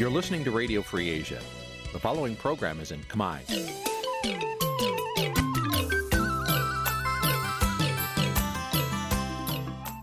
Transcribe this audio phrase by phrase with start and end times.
[0.00, 1.40] You're listening to Radio Free Asia.
[1.92, 3.38] The following program is in Khmer.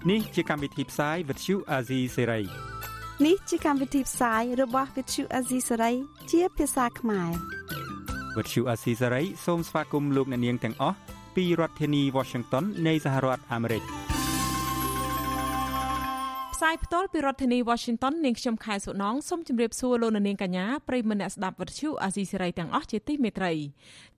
[0.09, 2.43] នេះជាកម្មវិធីផ្សាយ Vuthu Azizi Serai
[3.25, 5.95] នេះជាកម្មវិធីផ្សាយរបស់ Vuthu Azizi Serai
[6.31, 7.31] ជាភាសាខ្មែរ
[8.35, 10.97] Vuthu Azizi Serai សូមស្វាគមន៍លោកអ្នកនាងទាំងអស់
[11.35, 13.83] ពីរដ្ឋធានី Washington នៃសហរដ្ឋអាមេរិក។
[16.59, 23.53] ផ្សាយផ្ទាល់ពីរដ្ឋធានី Washington នាងខ្ញុំខែសុណងសូមជម្រាបសួរលោកនាងកញ្ញាប្រិយមិត្តអ្នកស្ដាប់វិទ្យុអាស៊ីសេរីទាំងអស់ជាទីមេត្រី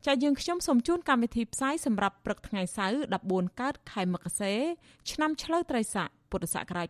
[0.06, 2.98] ចា៎យើងខ្ញុំសូមជូនកម្មវិធីផ្សាយសម្រាប់ព្រឹកថ្ងៃសៅរ៍
[3.30, 4.54] 14កើតខែមករា
[5.12, 6.88] ឆ្នាំឆ្លូវត្រីស័កពុទ្ធសករាជ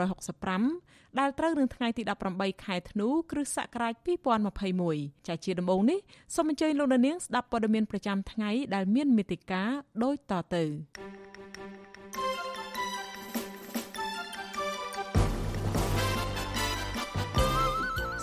[0.00, 2.02] 2565ដែលត្រូវនឹងថ្ងៃទី
[2.34, 3.94] 18ខែធ្នូគ្រិស្តសករាជ
[4.60, 5.98] 2021ចា៎ជាដំបូងនេះ
[6.34, 9.70] សូមអញ្ជើញលោកនាងស្ដាប់ព័ត៌មានប្រចាំថ្ងៃដែលមានមេតិការ
[10.02, 10.64] ដូចតទៅ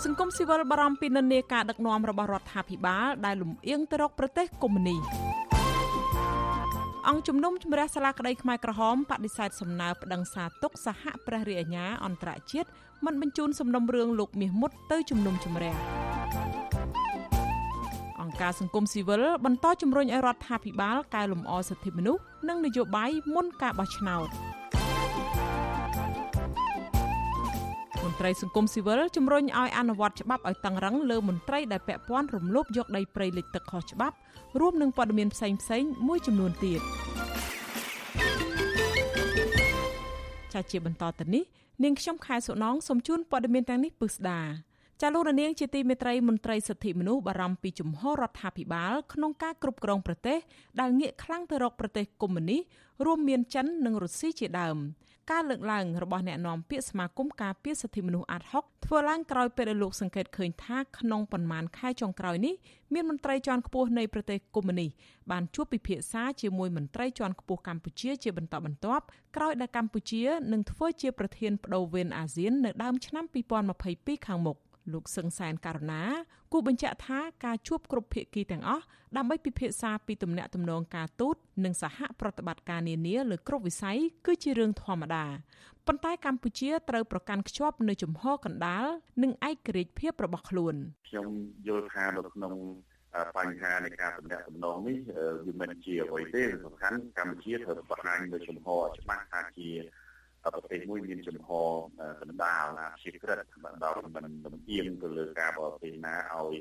[0.05, 5.01] សង្គមស៊ីវិលបារម្ភពីនិន្នាការដឹកនាំរបស់រដ្ឋាភិបាលដែលលំអៀងទៅរកប្រទេសកុម្មុយនីស
[7.09, 12.69] អង្គជំនុំជម្រះសាលាក្តីខ្មែរក្រហមបដិសេធសំណើប្តឹងសារទុកសហព្រះរាជអាជ្ញាអន្តរជាតិ
[13.05, 15.75] មិនបញ្ជូនសំណុំរឿងលោកមាសមុតទៅជំនុំជម្រះ
[18.21, 24.29] អង្គការសង្គមស៊ីវិលបន្តជំរុញឲ្យរដ្ឋាភិបាលកែលម្អសិទ្ធិមនុស្សនិងនយោបាយមុនការបោះឆ្នោត។
[28.19, 34.15] ត្រីសង្គមស៊ីវិលជំរុញឲ្យអនុវត្តច្បាប់ឲ្យតឹងរឹងលើមន្ត្រីដែលពាក់ព័ន្ធរំលោភយកដីព្រៃលិចទឹកខុសច្បាប់
[34.59, 36.81] រួមនឹងព័ត៌មានផ្សេងផ្សេងមួយចំនួនទៀត
[40.53, 41.43] ចាជាបន្តទៅនេះ
[41.83, 44.41] នាងខ្ញុំខែសុណងសូមជូនព័ត៌មានទាំងនេះពឹស្ដា
[45.01, 50.37] ចាលោករនាងជាទីមេត្រីមន្ត្រីសិទ្ធិមនុស្សបារម្ភពីជំហររដ្ឋាភិបាលក្នុងការគ្រប់គ្រងប្រទេស
[50.79, 52.61] ដែលងាកខ្លាំងទៅរកប្រទេសកុម្មុយនីស
[53.05, 54.77] រួមមានចិននិងរុស្ស៊ីជាដើម
[55.31, 62.55] ការលើកឡើងរបស់អ្នកនាំពាក្យសមាគមការពារសិទ្ធិមនុស្សអាត់ហុកធ្វើឡើងក្រោយពេលដែលលោកសង្កេតឃើញថាក្នុងប៉ុន្មានខែចុងក្រោយនេះ
[62.93, 64.89] មានមន្ត្រីជាន់ខ្ពស់នៃប្រទេសកុម្មុយនីស
[65.31, 69.03] បានជួបពិភាក្សាជាមួយមន្ត្រីជាន់ខ្ពស់កម្ពុជាជាបន្តបន្ទាប់
[69.35, 73.25] ក្រោយដែលកម្ពុជានឹងធ្វើជាប្រធានបដូវវេនអាស៊ាននៅដើមឆ្នាំ
[73.75, 74.57] 2022ខាងមុខ
[74.93, 76.03] លោកសឹងសែនករណា
[76.53, 78.83] គូបញ្ជាក់ថាការជួបគ្រប់ភាគីទាំងអស់
[79.17, 81.35] ដើម្បីពិភាក្សាពីទំនាក់ទំនងការទូត
[81.65, 85.25] និងសហប្រតិបត្តិការនានាលើគ្រប់វិស័យគឺជារឿងធម្មតា
[85.87, 88.85] ប៉ុន្តែកម្ពុជាត្រូវប្រកាន់ខ្ជាប់នៅជំហរកណ្ដាល
[89.23, 90.75] និងឯករាជ្យភាពរបស់ខ្លួន
[91.09, 91.27] ខ្ញុំ
[91.67, 92.53] យល់ថានៅក្នុង
[93.37, 94.97] បញ្ហានៃការតំណាក់តំណងនេះ
[95.45, 99.69] វាមិនជាអ្វីទេសំខាន់កម្ពុជាត្រូវបង្ហាញនៅជំហរច្បាស់ថាជា
[100.43, 101.49] ប្រទេសមួយមានចំហ
[102.21, 103.37] កណ្ដាលអាជីវក្រិត
[103.83, 106.55] ដល់មិនលំអៀងទៅលើការបរទេសណាឲ្យ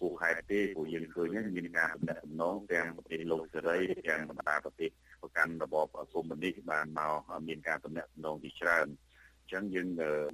[0.00, 4.90] ពួកខេត្តទេព្រោះយើងឃើញមានការតំណែងតំណងទាំងប្រទេសលោកសេរីទាំងបណ្ដាប្រទេស
[5.22, 8.86] ប្រកាន់របបកុម្មុយនីសបានមកមានការតំណែងតំណងទីច្រើន
[9.40, 9.88] អញ្ចឹងយើង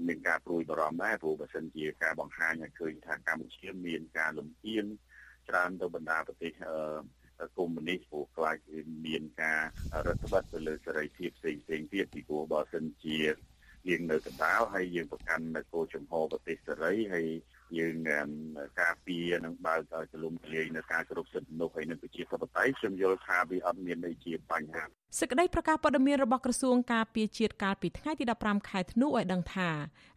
[0.09, 4.87] មានការព្រួយបារម្ភដែរព្រោះបើសិនជាការបង្ហាញឲ្យឃើញថាកម្ពុជាមានការលំអៀង
[5.49, 6.53] ច្រើនទៅបណ្ដាប្រទេស
[7.57, 8.57] កុម្មុយនីសព្រោះខ្លាច
[9.07, 9.61] មានការ
[10.07, 13.19] រដ្ឋបတ်ទៅលើសេរីភាពផ្សេងផ្សេងទៀតពីព្រោះបើសិនជា
[13.89, 17.29] យើងនៅកណ្ដាលហើយយើងប្រកាន់នៅគោលចំហប្រទេសសេរីហើយ
[17.79, 17.95] យើង
[18.81, 24.85] ការពារនិងបើកឲ្យទលំទលាយនៅការគោរពសិទ្ធិមនុស្សហើយនៅប្រជាធិបតេយ្យខ្ញុំយល់ថាវាអត់មានន័យជាបញ្ហា
[25.19, 29.71] សេចក្តីប្រកាសព័ត៌មានរបស់ក្រសួងការពារជាតិកាលពីថ្ងៃទី15ខែធ្នូឲ្យដឹងថា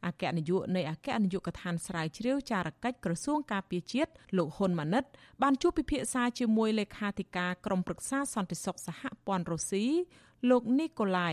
[0.05, 5.03] អគ្គនាយកនៃអគ្គនាយកដ្ឋានស្រាវជ្រាវចារកិច្ចក្រសួងការពារជាតិលោកហ៊ុនម៉ាណិត
[5.41, 9.85] បានជួបពិភាក្សាជាមួយលេខាធិការក្រុមប្រឹក្សាសន្តិសុខសហព័ន្ធរុស្ស៊ី
[10.49, 11.31] លោកនីកូឡៃ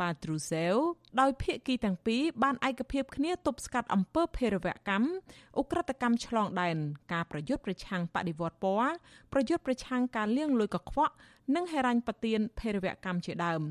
[0.00, 0.74] ប៉ាទ្រូសែវ
[1.20, 5.08] ដោយភាគីទាំងពីរបានឯកភាពគ្នាទប់ស្កាត់អំពើភេរវកម្ម
[5.60, 6.76] ឧក្រិដ្ឋកម្មឆ្លងដែន
[7.12, 8.92] ការប្រយុទ្ធប្រឆាំងបដិវត្តពណ៌
[9.32, 11.14] ប្រយុទ្ធប្រឆាំងការលាងលុយកខ្វក់
[11.54, 13.62] និងហេរញ្ញប្បទានភេរវកម្មជាដើម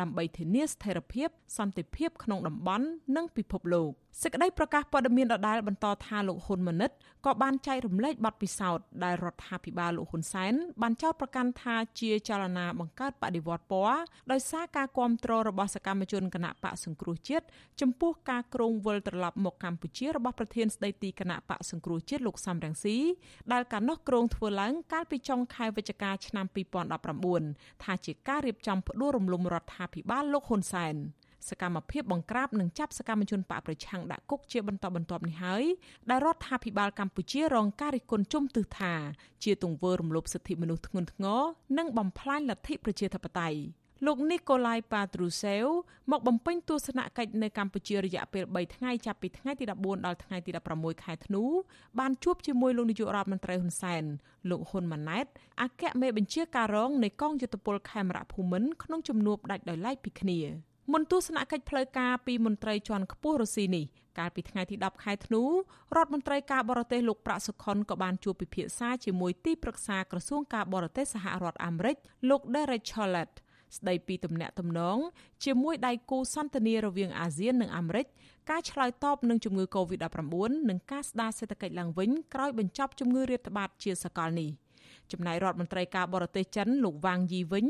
[0.00, 1.28] ដើម្បីធានាស្ថិរភាព
[1.58, 6.90] សន្តិភាពក្នុងតំបន់និងពិភពលោកសេចក្តីប្រកាសព័ត៌មានដដែលបន្តថាលោកហ៊ុនម៉ាណិត
[7.26, 13.98] ក៏បានចែករំលែកបទពិសោធន៍ដែលរដ្ឋាភិបាលលោកហ៊ុនសែនបានចោទប្រកាន់ថាជាចលនាបង្កើតបដិវត្តពណ៌
[14.32, 17.44] ដោយសារការគ្រប់គ្រងរបស់សកម្មជនគណៈបកសង្គ្រោះជាតិ
[17.80, 22.96] ចំពោះការគ្រងវិលត្រឡប់មកកម្ពុជារបស់ប្រធានស្ដីទីគណៈបកសង្គ្រោះជាតិលោកសំរងស៊ី
[23.52, 27.21] ដែលកាលនោះគ្រងធ្វើឡើងកាលពីចុងខែវិច្ឆិកាឆ្នាំ2019
[27.82, 30.96] ថាជាការរៀបចំផ្ដួលរំលំរដ្ឋាភិបាលលោកហ៊ុនសែន
[31.50, 35.64] សកម្មភាពបង្ក្រាបនិងចាប់សកម្មជនបកប្រឆាំងដាក់គុកជាបន្តបន្ទាប់នេះហើយ
[36.10, 38.94] ដែលរដ្ឋាភិបាលកម្ពុជារងការរិះគន់ជុំទិសថា
[39.44, 41.42] ជាទង្វើរំលោភសិទ្ធិមនុស្សធ្ងន់ធ្ងរ
[41.78, 43.58] និងបំផ្លាញលទ្ធិប្រជាធិបតេយ្យ
[44.06, 45.66] លោកនីកូឡាយប៉ាទ្រូសែវ
[46.10, 51.44] មកបំពេញទស្សនកិច្ចនៅកម្ពុជារយៈពេល3ថ្ងៃចាប់ពីថ្ងៃទី14ដល់ថ្ងៃទី16ខែធ្នូ
[51.98, 54.04] បានជួបជាមួយលោកនាយករដ្ឋមន្ត្រីហ៊ុនសែន
[54.50, 55.26] លោកហ៊ុនម៉ាណែត
[55.62, 60.38] អគ្គមេបញ្ជាការរងនៃកងយុទ្ធពលខេមរៈភូមិន្ទក្នុងជំនួបដាច់ដោយឡែកពីគ្នា
[60.92, 63.84] មុនទស្សនកិច្ចផ្លូវការពីមន្ត្រីជាន់ខ្ពស់រុស្ស៊ីនេះ
[64.18, 65.48] កាលពីថ្ងៃទី10ខែធ្នូរ
[66.02, 71.96] ដ្ឋមន្ត្រីការបរទេសលោកប្រាក់សុខុនក៏បានជួបពិភាក្សាជាមួយទីប្រឹក្សាក្រសួងការបរទេសសហរដ្ឋអាមេរិក
[72.28, 73.32] លោក Derek Chollet
[73.76, 74.98] ស្ដីពីទំនាក់ទំនង
[75.44, 78.06] ជាមួយដៃគូសន្ទនារវាងអាស៊ាននិងអាមេរិក
[78.50, 80.24] ការឆ្លើយតបនឹងជំងឺ Covid-19
[80.68, 84.50] និងការស្ដារសេដ្ឋកិច្ចឡើងវិញក្រោយបញ្ចប់ជំងឺរាតត្បាតជាសកលនេះ។
[85.12, 87.66] ចំណែករដ្ឋមន្ត្រីការបរទេសចិនលោកវ៉ាងយីវិញ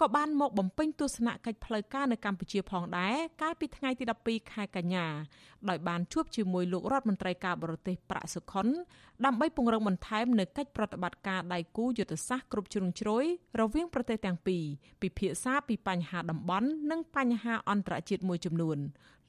[0.00, 5.06] ក៏បានមកបំពេញទស្សនកិច្ចផ្លូវការនៅកម្ពុជាផងដែរកាលពីថ្ងៃទី12ខែកញ្ញា
[5.68, 8.66] ដោយបានជួបជាមួយលោករដ្ឋមន្ត្រីការបរទេសប្រាក់សុខុន
[9.24, 13.24] ដើម្បីពង្រឹងបន្ថែមនៅកិច្ចប្រតិបត្តិការដៃគូយុទ្ធសាស្ត្រគ្រប់ជ្រុងជ្រោយ
[13.60, 14.64] រវាងប្រទេសទាំងពីរ
[15.02, 18.78] ពិភាក្សាពីបញ្ហាតំបន់និងបញ្ហាអន្តរជាតិមួយចំនួន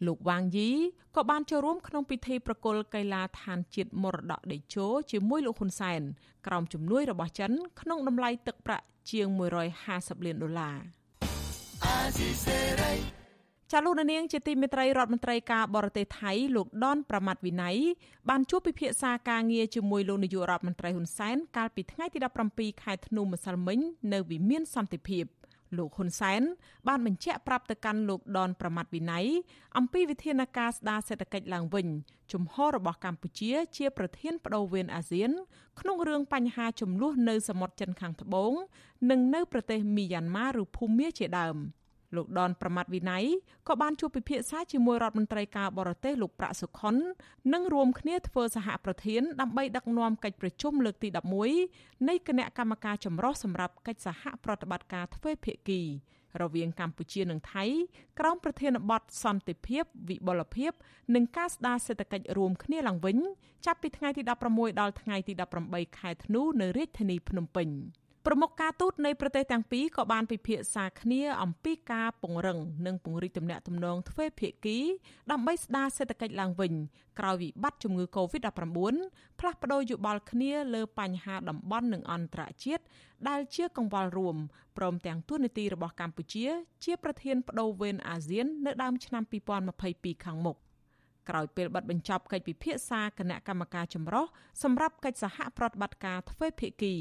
[0.06, 0.70] លោកវ៉ាងយី
[1.16, 6.02] ក៏បានចូលរួមក្នុងពិធីប្រគល់កីឡាឋានជាតិមរតកដេជោជាមួយលោកហ៊ុនសែន
[6.48, 7.52] ក្រោមជំនួយរបស់ចិន
[7.82, 9.28] ក្នុងតម្លៃទឹកប្រាក់ជាង
[9.78, 10.78] 150លានដុល្លារ
[13.74, 17.78] ចាលោកនាងជាទីមេត្រីរដ្ឋមន្ត្រីការបរទេសថៃលោកដនប្រមាត់វិន័យ
[18.30, 22.20] បានជួបពិភាក្សាការងារជាមួយលោកនាយករដ្ឋមន្ត្រីហ៊ុនសែនកាលពីថ្ងៃទី
[22.52, 23.80] 17ខែធ្នូម្សិលមិញ
[24.14, 25.24] នៅវិមានសន្តិភាព
[25.78, 26.42] លោកហ៊ុនសែន
[26.88, 29.26] បានបញ្ជាក់ប្រាប់ទៅកាន់លោកដនប្រមាត់វិន័យ
[29.78, 31.88] អំពីវិធានការស្ដារសេដ្ឋកិច្ចឡើងវិញ
[32.32, 35.32] ជំហររបស់កម្ពុជាជាប្រធានបដូវវេនអាស៊ាន
[35.80, 38.54] ក្នុងរឿងបញ្ហាចំនួននៅសមុទ្រចិនខាងត្បូង
[39.10, 41.58] និងនៅប្រទេសមីយ៉ាន់ម៉ាឬភូមាជាដើម។
[42.16, 43.26] លោកដនប្រមាត់វិន័យ
[43.68, 46.96] ក៏បានជួបពិភាក្សាជាមួយរដ្ឋមន្ត្រីការបរទេសលោកប្រាក់សុខុន
[47.54, 51.10] និងរួមគ្នាធ្វើសហប្រធានដើម្បីដឹកនាំកិច្ចប្រជុំលើកទី
[51.58, 55.82] 11នៃគណៈកម្មការចម្រុះសម្រាប់កិច្ចសហប្រតិបត្តិការទ្វេភាគី
[56.42, 57.66] រវាងកម្ពុជានិងថៃ
[58.20, 60.72] ក្រោមប្រធានបទសន្តិភាពវិបុលភាព
[61.16, 63.18] និងការស្ដារសេដ្ឋកិច្ចរួមគ្នាឡើងវិញ
[63.66, 64.22] ចាប់ពីថ្ងៃទី
[64.52, 65.34] 16ដល់ថ្ងៃទី
[65.66, 67.70] 18ខែធ្នូនៅរាជធានីភ្នំពេញ។
[68.30, 74.78] ប្រមុខការទូតនៃប្រទេសទាំងពីរក៏បានពិភាក្សាគ្នាអំពីការពង្រឹងនិងពង្រីកទំនាក់ទំនងទ្វេភាគី
[75.32, 76.74] ដើម្បីស្ដារសេដ្ឋកិច្ចឡើងវិញ
[77.20, 78.96] ក្រោយវិបត្តិជំងឺ Covid-19
[79.40, 82.84] ផ្លាស់ប្តូរយោបល់គ្នាលើបញ្ហាតំបន់និងអន្តរជាតិ
[83.30, 84.38] ដែលជាកង្វល់រួម
[84.78, 86.46] ព្រមទាំងទួនាទីរបស់កម្ពុជា
[86.84, 89.24] ជាប្រធានបដូវវេនអាស៊ាននៅដើមឆ្នាំ
[89.74, 90.58] 2022ខាងមុខ
[91.30, 94.26] ក្រោយពេលបិទបញ្ចប់កិច្ចពិភាក្សាគណៈកម្មការចម្រុះ
[94.64, 96.96] សម្រាប់កិច្ចសហប្រតិបត្តិការទ្វេភាគី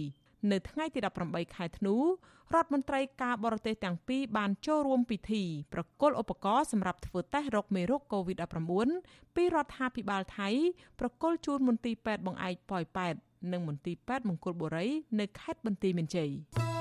[0.53, 0.99] នៅថ្ងៃទី
[1.29, 5.43] 18ខែធ្នូរដ្ឋមន្ត្រីការបរទេសទាំងពីរបានចូលរួមពិធី
[5.73, 10.49] ប្រគល់ឧបករណ៍សម្រាប់ធ្វើតេស្តរកមេរោគ COVID-19 ពីរដ្ឋាភិបាលថៃ
[11.01, 13.15] ប្រគល់ជូនមន្ទីរពេទ្យបង្អែកប៉ោយប៉ែត
[13.53, 14.87] និងមន្ទីរពេទ្យមង្គលបុរី
[15.21, 16.31] នៅខេត្តបន្ទាយមានជ័យ។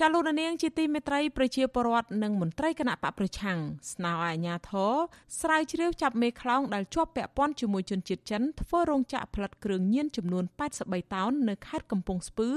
[0.00, 3.58] ចាលោកនាងជាទីមេត្រីប្រជាពលរដ្ឋនិងមន្ត្រីគណៈបកប្រឆាំង
[3.92, 4.92] ស្នើឲ្យអាជ្ញាធរ
[5.40, 10.44] ស្រាវជ្រាវចាប់មេខ្លោងដែលជាប់ពាក់ព័ន្ធជាមួយជនជាតិចិនធ្វើរោងចក្រផលិតគ្រឿងញៀនចំនួន
[10.78, 12.50] 83តោននៅខេត្តកំពង់ស្ពឺ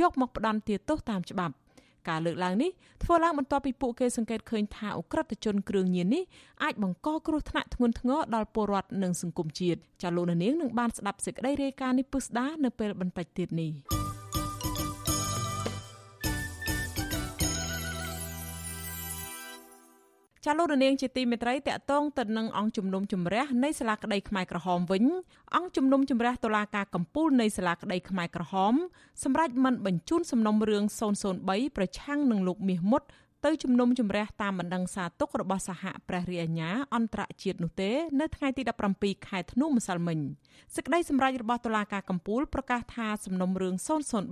[0.00, 1.54] យកមកផ្ដន់ទោសតាមច្បាប់
[2.08, 2.70] ការលើកឡើងនេះ
[3.02, 6.22] ធ្វើឡើងបន្ទាប់ពីពួកគេសង្កេតឃើញថាអுក្រិតជនគ្រឿងញៀននេះ
[6.62, 14.09] អាចបង្កគ្រោះថ្នាក់ធ្ងន់ធ្ងរដល់ពលរដ្ឋនិងសង្គមជាតិចាលោកនាងនឹងបានស្ដាប់សេចក្តីរាយការណ៍នេះពិស្ដានៅពេលបន្តិចទៀតនេះ
[20.46, 25.04] ចាលោករនាងជាទីមេត្រីតកតងទៅនឹងអង្គជំនុំជម្រះនៃសាលាក្តីខ្មែរក្រហមវិញ
[25.56, 28.74] អង្គជំនុំជម្រះតុលាការកំពូលនៃសាលាក្តីខ្មែរក្រហម
[29.24, 30.84] សម្រាប់មិនបញ្ជូនសំណុំរឿង
[31.30, 33.02] 003ប្រឆាំងនឹងលោកមាសមុត
[33.44, 38.62] ទៅជំនុំជម្រះតាមបណ្ដឹងសារទុករបស់សហព្រះរាជអាជ្ញាអន្តរជាតិនោះទេនៅថ្ងៃទី
[38.96, 40.18] 17ខែធ្នូម្សិលមិញ
[40.74, 43.74] សេចក្តីសម្រេចរបស់តុលាការកំពូលប្រកាសថាសំណុំរឿង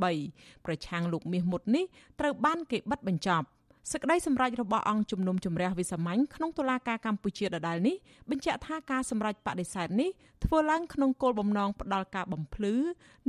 [0.04, 1.84] 003ប្រឆាំងលោកមាសមុតនេះ
[2.20, 3.46] ត្រូវបានគេបិទបញ្ចប់
[3.92, 7.96] សេចក្តីសម្រេចរបស់អង្គជំនុំជម្រះវិសាមញ្ញក្នុងតុលាការកម្ពុជាដដែលនេះ
[8.30, 10.10] បញ្ជាក់ថាការសម្រេចបដិសេធនេះ
[10.44, 12.74] ធ្វើឡើងក្នុងគោលបំណងផ្ដាល់ការបំភ្លឺ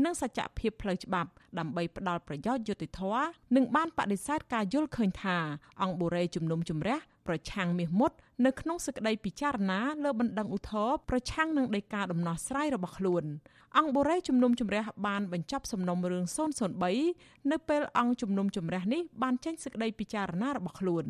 [0.03, 3.25] និងសច្ចភាពផ្លូវច្បាប់ដើម្បីផ្ដាល់ប្រយោជន៍យុត្តិធម៌
[3.55, 5.37] និងបានបដិសេធការយល់ឃើញថា
[5.81, 6.97] អង្គបុរេជំនុំជម្រះ
[7.27, 8.11] ប្រឆាំងមាសមុត
[8.45, 13.23] នៅក្នុងសេចក្តីពិចារណាលើបណ្ដឹងឧទ្ធរប្រឆាំងនឹងដីកាដំណោះស្រាយរបស់ខ្លួន
[13.77, 16.25] អង្គបុរេជំនុំជម្រះបានបញ្ចប់សំណុំរឿង
[16.87, 21.05] 003នៅពេលអង្គជំនុំជម្រះនេះបានចេញសេចក្តីពិចារណារបស់ខ្លួន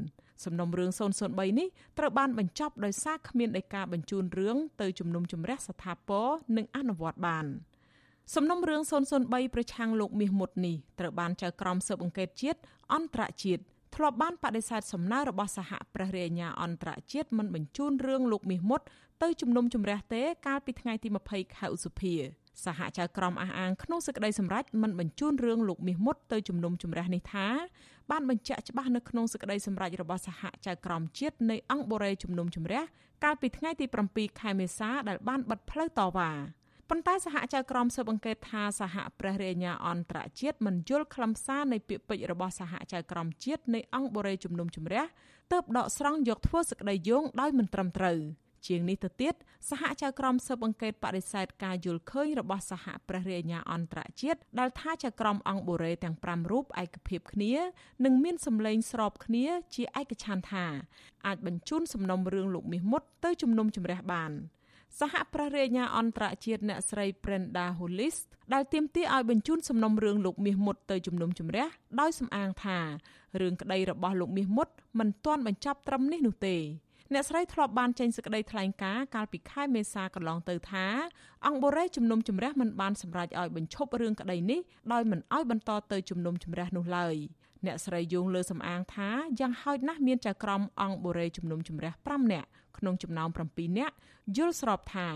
[0.46, 0.92] សំណុំរឿង
[1.26, 1.68] 003នេះ
[1.98, 7.46] ត្រូវបានបញ្ចប់ដោយសារគ្មានដីកាបញ្ជូនរឿងទៅជំនុំជម្រះស្ថាពរនិងអនុវត្តបាន
[8.36, 8.82] សំណុំរឿង
[9.18, 12.60] 003ប្រឆាំងលោកមាសមុតនេះត្រូវបានចៅក្រមស៊ើបអង្កេតជាតិ
[12.94, 13.64] អន្តរជាតិ
[13.96, 18.82] ធ្លាប់បានបដិសេធសំណើរបស់សហព្រះរាជអាជ្ញាអន្តរជាតិមិនបញ្ជូនរឿងលោកមាសមុត
[19.24, 22.14] ទៅជំនុំជម្រះទេកាលពីថ្ងៃទី20ខែឧសភា
[22.66, 27.48] សហចៅក្រមអះអាងក្នុងសេចក្តីសម្រេចមិនបញ្ជូនរឿងលោកមាសមុតទៅជំនុំជម្រះនេះថា
[28.12, 32.82] បានបញ្ជាក់ច្បាស់នៅក្នុងសេចក្តីសម្រេចរបស់សហចៅក្រមជាតិនៃអង្គបូរេជំនុំជម្រះ
[33.24, 36.32] កាលពីថ្ងៃទី7ខែមេសាដែលបានបិទផ្លូវតវ៉ា
[36.90, 45.04] ប៉ុន្តែសហចៅក្រមស៊ើបអង្កេតថាសហព្រះរាជអាជ្ញាអន្តរជាតិមិនយល់ខ្លឹមសារនៃពាក្យពេចន៍របស់សហចៅក្រមជាតិនៃអង្គបូរេជំនុំជម្រះ
[45.52, 48.20] ទើបដកស្រង់យកធ្វើសេចក្តីយោងដោយមិនត្រឹមត្រូវ។
[48.68, 49.34] ជាងនេះទៅទៀត
[49.70, 57.54] សហចៅក្រមស៊ើបអង្កេតបដិសេធការយល់ឃើញរបស់សហព្រះរាជអាជ្ញាអន្តរជាតិដែលថាចៅក្រមអង្គបូរេទាំង5រូបឯកភាពគ្នា
[58.06, 60.66] និងមានសម្លេងស្របគ្នាជាឯកច្ឆន្ទថា
[61.26, 64.32] អាចបញ្ជូនសំណុំរឿងលោកមាសមុតទៅជំនុំជម្រះបាន
[64.98, 68.18] សហព្រះរាជអាជ្ញាអន្តរជាតិអ្នកស្រី Brenda Hollis
[68.54, 71.68] ដែលទាមទារឲ្យបញ្ជូនសំណុំរឿងលោកមាសមុតទៅជំនុំជម្រះ
[72.00, 72.80] ដោយសំអាងថា
[73.40, 74.68] រឿងក្តីរបស់លោកមាសមុត
[75.00, 76.58] មិនទាន់បញ្ចប់ត្រឹមនេះនោះទេ
[77.14, 80.86] អ្នកស្រីធ្លាប់បានចេញសេចក្តីថ្លែងការណ៍កាលពីខែមេសាកន្លងទៅថា
[81.46, 84.60] អង្គបូរេជំនុំជម្រះមិនបានសម្រេចឲ្យបញ្ឈប់រឿងក្តីនេះ
[84.94, 87.16] ដោយមិនឲ្យបន្តទៅជំនុំជម្រះនោះឡើយ
[87.66, 92.48] អ្នកស្រីយងលើសំអាងថាយ៉ាងហោចណាស់មានចៅក្រមអង្គបូរេជំនុំជម្រះ5នាក់
[92.78, 93.96] ក្នុងចំណោម7នាក់
[94.38, 95.08] យល់ស្របថា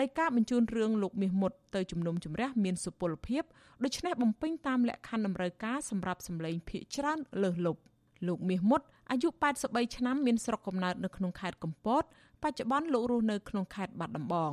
[0.00, 3.42] ដីកាបញ្ជូនរឿងលោកមាសមុតទៅជំនុំជម្រះមានសុពលភាព
[3.84, 7.80] ដូច្នេះបំពេញតាមលក្ខខណ្ឌតម្រូវការសម្រាប់សម្លេងភាកច្រើនលើសលប់
[8.26, 9.28] លោកមាសមុតអាយុ
[9.62, 12.02] 83ឆ្នាំមានស្រុកកំណើតនៅក្នុងខេត្តកំពត
[12.42, 14.52] បច្ចុប្បន្នលោករស់នៅក្នុងខេត្តបាត់ដំបង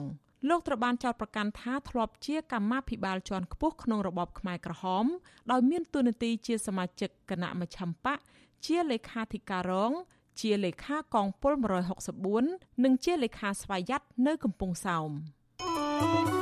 [0.50, 5.06] លោកត្រូវបានចោទប្រកាន់ថាធ្លាប់ជាកម្មាភិបាលជាន់ខ្ពស់ក្នុងរបបខ្មែរក្រហម
[5.52, 8.20] ដោយមានតួនាទីជាសមាជិកគណៈមជ្ឈិមបក
[8.66, 9.92] ជាលេខាធិការរង
[10.40, 11.54] ជាលេខាកងពល
[12.20, 15.12] 164និងជាលេខាស្វ័យយ័តនៅកំពង់សោម
[15.62, 16.40] thank you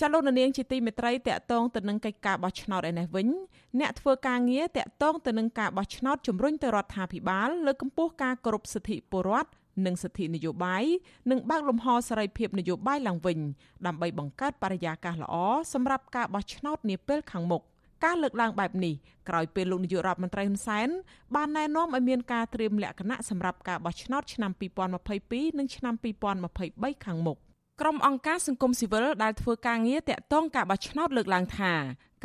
[0.00, 3.28] ចាលោកនាងជាទីមេត្រីតកតងទៅនឹងកិច្ចការបោះឆ្នោតឯនេះវិញ
[3.80, 9.50] អ្នកធ្វើការងារតកតងទៅនឹងការបោះឆ្នោតជំរុញទៅរដ្ឋាភិបាលលើកកម្ពស់ការគោរពសិទ្ធិពលរដ្ឋ
[9.86, 10.84] និងសិទ្ធិនយោបាយ
[11.30, 13.38] និងបើកលំហសេរីភាពនយោបាយឡើងវិញ
[13.86, 15.34] ដើម្បីបង្កើតបរិយាកាសល្អ
[15.72, 17.62] សម្រាប់ការបោះឆ្នោតនាពេលខាងមុខ
[18.04, 18.94] ការលើកឡើងបែបនេះ
[19.28, 20.88] ក្រោយពេលលោកនាយករដ្ឋមន្ត្រីហ៊ុនសែន
[21.34, 24.50] បានណែនាំឲ្យមានការត្រៀមលក្ខណៈសម្រាប់ការបោះឆ្នោតឆ្នាំ
[25.04, 25.94] 2022និងឆ្នាំ
[26.44, 27.38] 2023ខាងមុខ
[27.80, 31.72] ក្រុមអង្គការសង្គមស៊ីវិលដែលធ្វើការងារតាក់ទងការបោះឆ្នោតលើកឡើងថា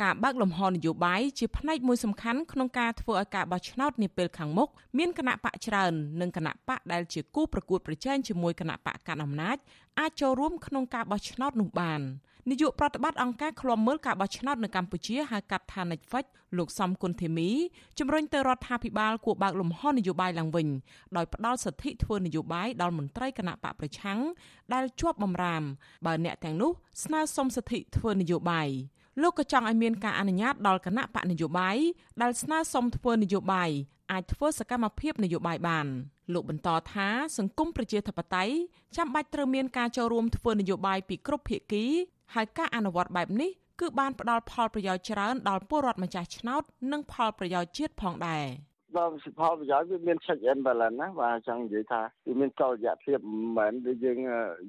[0.02, 9.56] ការបើកលំហនយោបាយជាផ្នែកមួយសំខាន់ក្នុងការធ្វើឲ្យការបោះឆ្នោតនាពេលខាងមុខមានគណៈបកច្រើននិងគណៈបកដែលជាគូប្រកួតប្រជែងជាមួយគណៈបកកណ្ដាលអំណាច
[9.98, 12.02] អាចចូលរួមក្នុងការបោះឆ្នោតនោះបាន។
[12.48, 16.26] នាយកប្រតិបត្តិអង្គការឃ្លាំមើលការបោះឆ្នោតនៅកម្ពុជាហៅកាត់ថា Netflix
[16.58, 17.50] លោកសំគុណធីមី
[17.98, 20.68] ជំរុញទៅរដ្ឋាភិបាលគួរបើកលំហនយោបាយឡើងវិញ
[21.16, 24.18] ដោយផ្ដល់សិទ្ធិធ្វើនយោបាយដល់មន្ត្រីគណៈបកប្រឆាំង
[24.72, 25.62] ដែលជាប់បំរាម
[26.06, 26.70] បើអ្នកទាំងនោះ
[27.04, 28.68] ស្នើសុំសិទ្ធិធ្វើនយោបាយ
[29.22, 31.76] លោកក៏ចង់ឲ្យមានការអនុញ្ញាតដល់គណៈបកនយោបាយ
[32.22, 33.70] ដែលស្នើសុំធ្វើនយោបាយ
[34.12, 35.86] អាចធ្វើសកម្មភាពនយោបាយបាន
[36.32, 37.08] លោកបន្តថា
[37.38, 38.54] សង្គមប្រជាធិបតេយ្យ
[38.96, 41.84] ចាំបាច់ត្រូវមានការចូលរួមធ្វើនយោបាយពីគ្រប់ភាគី
[42.34, 43.50] ហើយការអនុវត្តបែបនេះ
[43.80, 46.62] គឺបានផ្ដល់ផលប្រយោជន៍ច្រើនដល់ពលរដ្ឋម្ចាស់ឆ្នោត
[46.92, 48.46] និងផលប្រយោជន៍ជាតិផងដែរ
[48.98, 54.18] ដល់សិផលប្រយោជន៍វាមាន check and balance ណាបាទចង់និយាយថាវាមានតលយៈភាពមិនមែនដូចយើង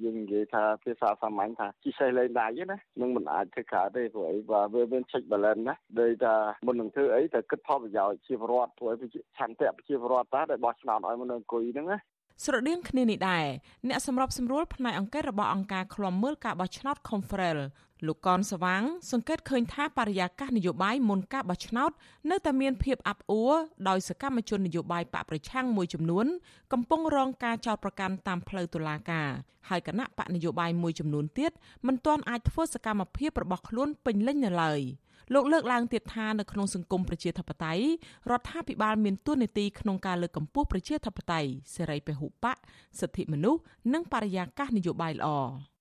[0.04, 6.36] យើងនិយាយថាភាសាសាមញ្ញថាជីសេះលេងដៃណានឹងមិនអាចធ្វើកើតទេព្រោះអីបាទវាមាន check balance ណាដូចថា
[6.68, 8.94] មុននឹងធ្វើអីត្រូវគិតផលប្រយោជន៍ជាប្រវត្តិព្រោះ
[9.38, 12.00] ឆន្ទៈប្រជាពលរដ្ឋតាដែលបោះឆ្នោតឲ្យមនុស្សអង្គុយហ្នឹងណា
[12.46, 13.46] ស្រដៀងគ្នានេះដែរ
[13.90, 17.60] អ្នកសម្របសម្រួលផ្នែកអង្គការរបស់អង្គការឃ្លាំមើលការបោះឆ្នោត Confrel
[18.08, 21.92] លោកកនសវាងសង្កេតឃើញថាបរិយាកាសនយោបាយមុនការបោះឆ្នោត
[22.30, 23.54] នៅតែមានភាពអាប់អួរ
[23.90, 26.26] ដោយសកម្មជននយោបាយបកប្រឆាំងមួយចំនួន
[26.74, 29.30] កំពុងរងការចោទប្រកាន់តាមផ្លូវតុលាការ
[29.70, 31.52] ហើយគណៈបកនយោបាយមួយចំនួនទៀត
[31.88, 34.82] មិនទាន់អាចធ្វើសកម្មភាពរបស់ខ្លួនពេញលេញនៅឡើយ។
[35.34, 37.84] លោកលើកឡើងទៀតថានៅក្នុងសង្គមប្រជាធិបតេយ្យ
[38.32, 42.58] រដ្ឋាភិបាលមានទួនាទីក្នុងការលើកកម្ពស់ប្រជាធិបតេយ្យសេរីពហុបក
[43.00, 43.62] សិទ្ធិមនុស្ស
[43.94, 45.30] និងបរិយាកាសនយោបាយល្អ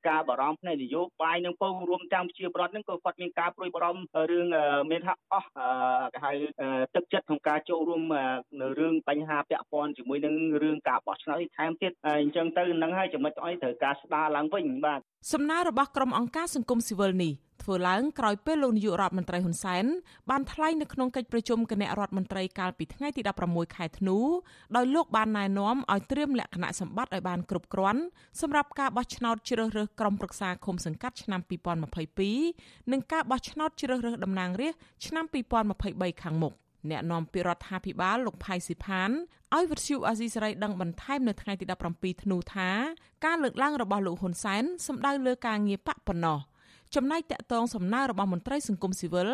[0.09, 4.47] ការបារម្ភផ្នែកនយោបាយនឹងពងរួមទាំងជាប្រដ្ឋនឹងក៏គាត់មានការព្រួយបារម្ភរឿង
[4.91, 5.49] មានថាអស់
[6.15, 6.33] គេហៅ
[6.95, 8.03] ទឹកចិត្តក្នុងការចូលរួម
[8.61, 15.01] នៅរឿងបញ្ហាពាក់ព័ន្ធជាមួយនឹងរឿងការបោះឆ្នោតថែមទៀតអញ្ចឹងទៅនឹងហើយចំណុចអីត្រូវការស្ដារឡើងវិញបាទ
[15.33, 17.33] សំណើរបស់ក្រុមអង្គការសង្គមស៊ីវិលនេះ
[17.71, 19.85] ធ្វើឡើងក្រោយពេលលោកនាយករដ្ឋមន្ត្រីហ៊ុនសែន
[20.31, 24.19] បានថ្លែងនៅក្នុងកិច្ចប្រជុំគណៈរដ្ឋមន្ត្រីកាលពីថ្ងៃទី16ខែធ្នូ
[24.77, 28.03] ដោយលោកបានណែនាំឲ្យត្រៀមលក្ខណៈសម្បត្តិឲ្យបានគ្រប់គ្រាន់
[28.41, 31.41] សម្រាប់ការបោះឆ្នោតជ្រើសរើសក្រុមប្រឹក្សាឃុំសង្កាត់ឆ្នាំ
[32.17, 35.25] 2022និងការបោះឆ្នោតជ្រើសរើសតំណាងរាស្ត្រឆ្នាំ
[35.73, 36.55] 2023ខាងមុខ
[36.91, 39.11] អ្នកនាំពាក្យរដ្ឋាភិបាលលោកផៃស៊ីផាន
[39.55, 42.71] ឲ្យវិទ្យុអាស៊ីសេរីដឹងបន្ថែមនៅថ្ងៃទី17ធ្នូថា
[43.25, 46.39] ការលើកឡើងរបស់លោកហ៊ុនសែនសំដៅលើការងារបកប៉ុណ្ណោះ
[46.97, 49.31] ចំណែកតកតងសំណើរបស់មន្ត្រីសង្គមស៊ីវិល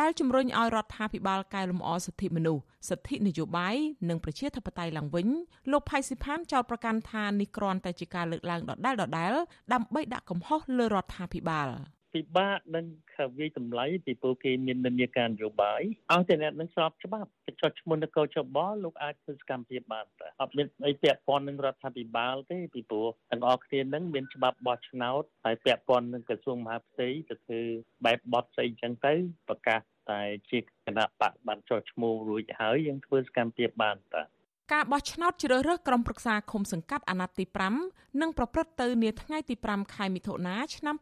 [0.00, 3.76] ដែលជំរុញឲ្យរដ្ឋាភិបាលកែលម្អសិទ្ធិមនុស្សសិទ្ធិនយោបាយ
[4.08, 5.28] និងប្រជាធិបតេយ្យឡើងវិញ
[5.70, 8.98] លោកផៃស៊ីផានចោទប្រកាន់ថានេះគ្រាន់តែជាការលើកឡើងដដែលៗ
[9.72, 11.68] ដើម្បីដាក់កំហុសលើរដ្ឋាភិបាល។
[12.16, 12.86] ពិបាកនឹង
[13.38, 15.82] វាយតម្លៃពីព្រោះគេមាននិន្នាការនយោបាយ
[16.12, 17.30] ឲ្យតែអ្នកនឹងស្របច្បាប់
[17.60, 27.60] ចុះឈ្មោះនគរចបលោកអាចធ្វើសកម្មភាពបានតែអត់មានអីពាក់ព័ន្ធនឹងរដ្ឋាភិបាលទេពីព្រោះទាំងអស់គ្នានឹងមានច្បាប់បោះឆ្នោតហើយពាក់ព័ន្ធនឹងក្រសួងមហាផ្ទៃទៅធ្វើ
[28.04, 29.14] បែបបត់ស្អីចឹងទៅ
[29.48, 29.80] ប្រកាស
[30.10, 30.64] តែជាគ
[30.98, 34.35] ណៈបកបានចុះឈ្មោះរួចហើយយើងធ្វើសកម្មភាពបានតា
[34.72, 37.44] ការបោះឆ្នោតជ្រើសរើសក្រុមប្រឹក្សាឃុំសង្កាត់អាណត្តិទី
[37.82, 40.94] 5នឹងប្រព្រឹត្តទៅនាថ្ងៃទី5ខែមិថុនាឆ្នាំ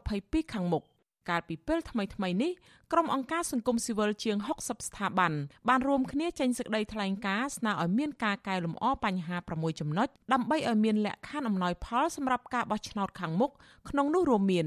[0.00, 0.82] 2022ខាងមុខ
[1.28, 2.52] កាលពីពេលថ្មីថ្មីនេះ
[2.92, 5.32] ក្រុមអង្គការសង្គមស៊ីវិលជាង60ស្ថាប័ន
[5.68, 13.50] បានរួមគ្នាចេញសេចក្តីថ្លែងការណ៍ស្នើឲ្យមានការកែលម្អបញ្ហា6ចំណុចដើម្បីឲ្យមានលក្ខខណ្ឌអំណោយផលសម្រាប់ការបោះឆ្នោតខាងមុខ
[13.88, 14.66] ក្នុងនោះរួមមាន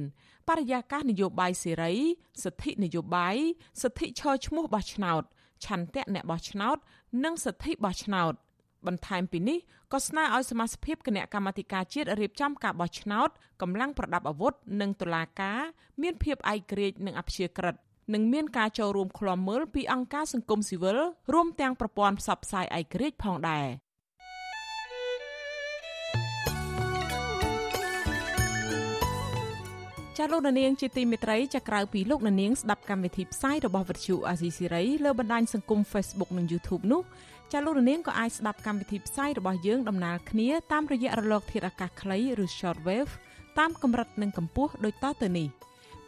[0.50, 1.94] បរិយាកាសនយោបាយសេរី
[2.44, 3.36] សិទ្ធិនយោបាយ
[3.82, 5.24] សិទ្ធិឈរឈ្មោះបោះឆ្នោត
[5.66, 6.78] ឆន្ទៈអ្នកបោះឆ្នោត
[7.24, 8.34] និងសិទ្ធិបោះឆ្នោត
[8.88, 9.60] បន្ថែមពីនេះ
[9.94, 13.30] ក៏ស្នើឲ្យសមាជិកគណៈកម្មាធិការជាតិរៀបចំការបោះឆ្នោត
[13.62, 15.62] កម្លាំងប្រដាប់អាវុធនិងតុលាការ
[16.02, 17.76] មានភាពឯករាជ្យនិងអព្យាក្រឹត
[18.14, 21.00] និងមានការចូលរួមឃ្លាំមើលពីអង្គការសង្គមស៊ីវិល
[21.34, 23.68] រួមទាំងប្រព័ន្ធផ្សព្វផ្សាយឯករាជ្យផងដែរ
[30.20, 37.02] ចាលោកនាងជាទីមេត្រីចាក្រៅពីលោកនាងស្ដាប់កម្មវិធីផ្សាយរបស់វិទ្យុអាស៊ីសេរីលើបណ្ដាញសង្គម Facebook និង YouTube នោះ
[37.52, 43.12] ចាលោកនាងក៏អាចស្ដាប់កម្មវិធីផ្សាយរបស់យើងដំណើរគ្នាតាមរយៈរលក ធាតុអាកាសខ្លីឬ Shortwave
[43.60, 45.48] តាមកម្រិតនិងកម្ពស់ដូចតទៅនេះ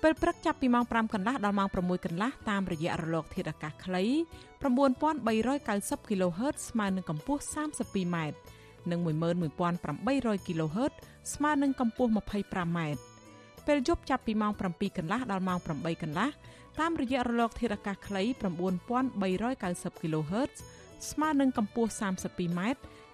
[0.01, 4.03] ពេលព្រឹកចាប់ពីម៉ោង5កន្លះដល់ម៉ោង6កន្លះតាមរយៈរលក ធាតុអាកាសខ្លី
[4.85, 8.17] 9390 kHz ស្មើនឹងកម្ពស់ 32m
[8.91, 10.93] និង11800 kHz
[11.33, 12.79] ស្មើនឹងកម្ពស់ 25m
[13.67, 16.29] ពេលយប់ចាប់ពីម៉ោង7កន្លះដល់ម៉ោង8កន្លះ
[16.79, 20.53] តាមរយៈរលកធាតុអាកាសខ្លី9390 kHz
[21.09, 22.59] ស្មើនឹងកម្ពស់ 32m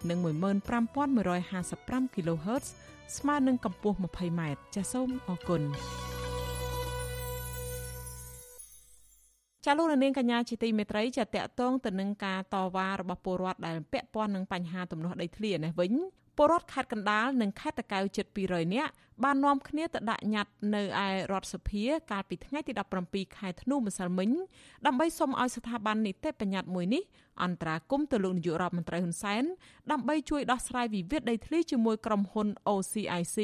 [0.10, 2.66] និង15155 kHz
[3.18, 4.42] ស្មើនឹងកម្ពស់ 20m
[4.76, 5.62] ចាសសូមអរគុណ
[9.66, 15.94] ចាលោកនាងកញ្ញាជាទីមេត្រីចាតកតងទៅនឹងការតវ៉ារបស់ពលរដ្ឋដែលពាក់ព័ន្ធនឹងបញ្ហាទំនាស់ដីធ្លីនេះវិញ
[16.38, 18.92] ពលរដ្ឋខេត្តកណ្ដាលនិងខេត្តតាកែវជិត200នាក់
[19.24, 22.74] បាននាំគ្នាទៅដាក់ញត្តិនៅឯរដ្ឋសភាកាលពីថ្ងៃទី
[23.06, 24.30] 17ខែធ្នូម្សិលមិញ
[24.86, 27.04] ដើម្បីសុំឲ្យស្ថាប័ននីតិបញ្ញត្តិមួយនេះ
[27.44, 29.44] អន្តរាគមន៍ទៅលោកនាយករដ្ឋមន្ត្រីហ៊ុនសែន
[29.92, 33.38] ដើម្បីជួយដោះស្រាយវិវាទដីធ្លីជាមួយក្រុមហ៊ុន OCIC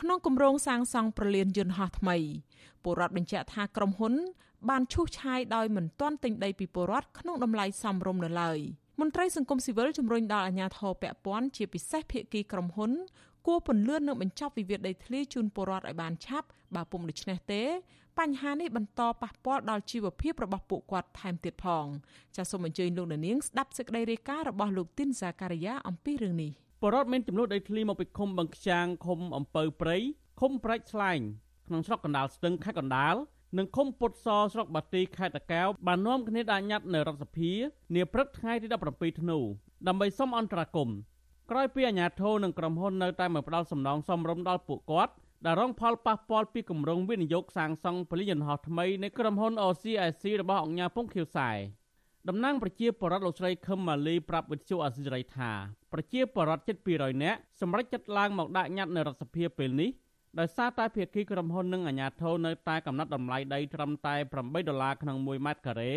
[0.00, 2.16] ក្នុងគម្រោងសាងសង់ប្រលានយន្តហោះថ្មី
[2.82, 4.14] ពលរដ្ឋបញ្ជាក់ថាក្រុមហ៊ុន
[4.68, 8.60] បានឈូសឆាយដោយមិនទាន់ទិញដីពីពលរដ្ឋក្នុងតម្លៃសមរម្យនៅឡើយ។
[9.00, 12.92] មន្ត្រីសង្គមស៊ីវិលជំរុញដល់អាជ្ញាធរពាក់ព័ន្ធជាពិសេសភាគីក្រុមហ៊ុន
[13.46, 17.62] គួរពន្លឿននិងបញ្ចប់វិវាទដីធ្លីជូនពលរដ្ឋឲ្យបានឆាប់បើពុំដូច្នេះទេ
[18.18, 21.84] បញ្ហានេះបន្តប៉ះពាល់ដល់ជីវភាពរបស់ពួកគាត់ថែមទៀតផង
[22.36, 26.50] ចាសសូមអញ្ជើញលោកនាងស្ដាប់សេចក្តីរាយការណ៍របស់លោកទីនសាការីយ៉ាអំពីរឿងនេះ
[26.82, 29.96] បរដ្ឋមានចំនួនដីធ្លីមកពីឃុំបឹងខ្ចាងឃុំអំពៅព្រៃ
[30.40, 31.20] ឃុំប្រាច់ស្លែង
[31.66, 33.14] ក្នុងស្រុកកណ្ដាលស្ទឹងខេត្តកណ្ដាល
[33.58, 37.52] និងឃុំពុតសស្រុកបាទីខេត្តតាកែវបាននាំគ្នាដាក់ញត្តិនៅរដ្ឋសភា
[37.94, 39.38] នាព្រឹកថ្ងៃទី17ធ្នូ
[39.88, 40.96] ដើម្បីសុំអន្តរាគមន៍
[41.50, 45.12] ក្រោយពីអាជ្ញាធរនិងក្រុមហ៊ុននៅតែមិនផ្ដល់សំណងសមរម្យដល់ពួកគាត់
[45.46, 51.50] ដែលរងផលប៉ះពាល់ពីគម្រោងវិនិយោគសាងសង់ពលិយន្តហោះថ្មីនៃក្រុមហ៊ុន OCIC របស់អង្គការពងខៀវសែ
[52.28, 55.50] តំណាងប្រជាពលរដ្ឋលោកស្រីខឹមម៉ាលីប្រាប់វិទ្យុអសិរ័យថា
[55.92, 59.90] ប្រជាពលរដ្ឋជិត200នាក់សម្រេចចិត្តឡើងមកដាក់ញត្តិនៅរដ្ឋសភាពេលនេះ
[60.38, 65.92] ដោយសារតែភាគីក្រុមហ៊ុននិងអាជ្ញាធរនៅតែកំណត់តម្លៃដីត្រឹមតែ8ដុល្លារក្នុង1ម៉ែត្រការ៉េ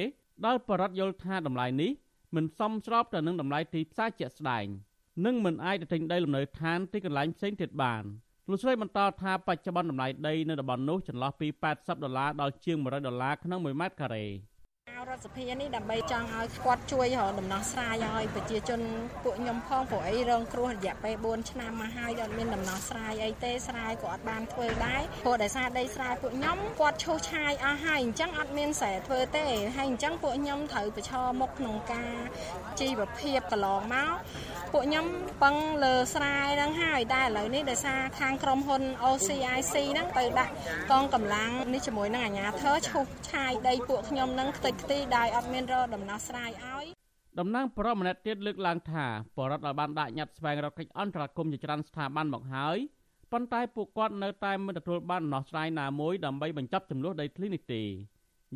[0.46, 1.92] ដោយបរដ្ឋយល់ថាតម្លៃនេះ
[2.36, 4.68] មិនសមស្របទៅនឹងតម្លៃទីផ្សារជាក់ស្ដែង
[5.26, 8.04] និងមិនអាចទៅទិញដីលំនៅឋានទីកន្លែងផ្សេងទៀតបាន
[8.50, 14.26] លោកស្រីបន្តថាបច្ចុប្បន្នតម្លៃដីនៅតំបន់នោះចន្លោះពី80ដុល្លារដល់ជាង100ដុល្លារក្នុង1ម៉ែត្រការ៉េ
[15.12, 18.82] រដ្ឋសភានេះដើម្បីចង់ឲ្យគាត់ជួយរកដំណោះស្រាយឲ្យប្រជាជន
[19.24, 32.13] ពួកខ្ញុំផងព្រោះអីរងគ្រោះរយៈពេល4ឆ្នាំមកហើយអត់មានដំណោះស្រាយអីទេស្រែក៏អត់បានធ្វើដែរព្រោះដោយសារដីស្រែពួកខ្ញុំគាត់ឈូសឆាយអស់ហើយអញ្ចឹងអត់មានស្រែធ្វើទេហើយអញ្ចឹងពួកខ្ញុំត្រូវប្រឈមមុខក្នុងការ
[32.80, 34.13] ជីវភាពកន្លងមក
[34.74, 35.06] ពួកខ្ញុំ
[35.44, 40.54] ពឹងលើស្រែហ្នឹងហើយតែឥឡូវនេះដោយសារខាងក្រុមហ៊ុន OCIC ហ្នឹងទៅដាក់
[40.91, 46.86] កងកម្លាំងនេះជាមួយនឹងអាជ្ញាធរឈូសឆាយដីពួកខ្ញុំហ្នឹងខ្ទេចខ្ទីដោយអត់មានរកដំណោះស្រាយឲ្យ
[47.40, 49.06] តំណាងប្រមម្នាក់ទៀតលើកឡើងថា
[49.38, 52.78] បរដ្ឋបានដាក់ញត្តិស្វែងរកកិច្ចអន្តរាគមន៍ជាច្រើនស្ថាប័នមកហើយ
[53.32, 57.84] ប៉ុន្តែពួកគាត់នៅតែមិនទទួលបានដំណោះស្រាយណាមួយដើម្បីបញ្ចប់ចំនួនដីធ្លីនេះទេ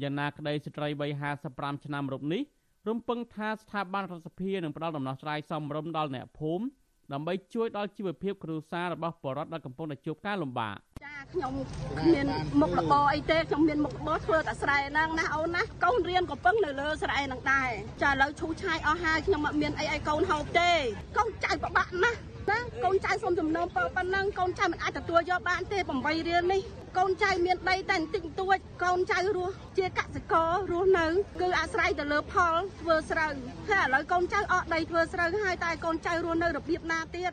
[0.02, 1.12] យ៉ាងណាក្តីស្ត្រីវ័យ
[1.48, 2.42] 55ឆ្នាំរូបនេះ
[2.88, 6.66] រំពឹងថាស្ថាប័នរដ្ឋសភានឹងផ្ដល់ដំណោះស្រាយសមរម្យដល់អ្នកភូមិ
[7.14, 11.54] ដើម្បីជួយដល់ជីវភាពគ្រួសាររបស់ពលរដ្ឋដែលកំពុងតែជួបការលំបាកចាខ្ញុំ
[12.00, 12.26] គ្មាន
[12.62, 17.70] មុខរបរអីទេខ្ញុំមានមុខរបរធ្វើតែស្រែហ្នឹងណាអូនណាកូនរៀនកំពុងនៅលើស្រែហ្នឹងដែរ
[18.02, 20.72] ចាឥឡូវឈូឆាយអស់ហើយខ្ញុំអត់មានអីឲ្យកូនហូបទេ
[21.18, 22.18] កូនចៅពិបាកណាស់
[22.50, 26.62] ណាកូនចៅសុំសំណូមពរប៉ុណ្ណឹងកូនចៅមិនអាចទទួលយកបានទេ8រៀលនេះ
[26.98, 31.06] កូនចៅមានដីតែបន្តិចបន្តួចកូនចៅរស់ជាកសិកររស់នៅ
[31.42, 33.32] គឺអាស្រ័យទៅលើផលធ្វើស្រូវ
[33.70, 37.32] ហើយឥឡូវកូនចៅអស់ដីធ្វើស្រូវហើយតែកូនចៅរស់នៅរបៀបណាទៀត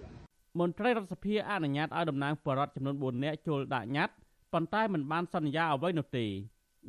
[0.61, 4.15] មន្ត្រីរដ្ឋសភាអនុញ្ញាតឲ្យតំណាងបរដ្ឋចំនួន4នាក់ចូលដាក់ញត្តិ
[4.53, 6.27] ប៉ុន្តែមិនបានសន្យាអ្វីនោះទេ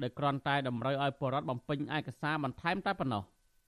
[0.01, 3.23] ដោយគ្រាន់តែតម្រូវឲ្យបរដ្ឋបំពេញឯកសារបន្ថែមតែប៉ុណ្ណោះ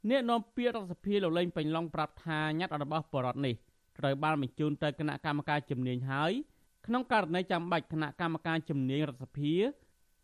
[0.10, 3.56] អ្នកនាំពាក្យរដ្ឋសភាលោកលេងពេញឡុងប្រាប់ថាញត្តិរបស់បរដ្ឋនេះ
[4.00, 6.32] ត្រូវបានបញ្ជូនទៅគណៈកម្មការជំនាញហើយ
[6.86, 9.54] ក្នុងករណីចាំបាច់គណៈកម្មការជំនាញរដ្ឋសភា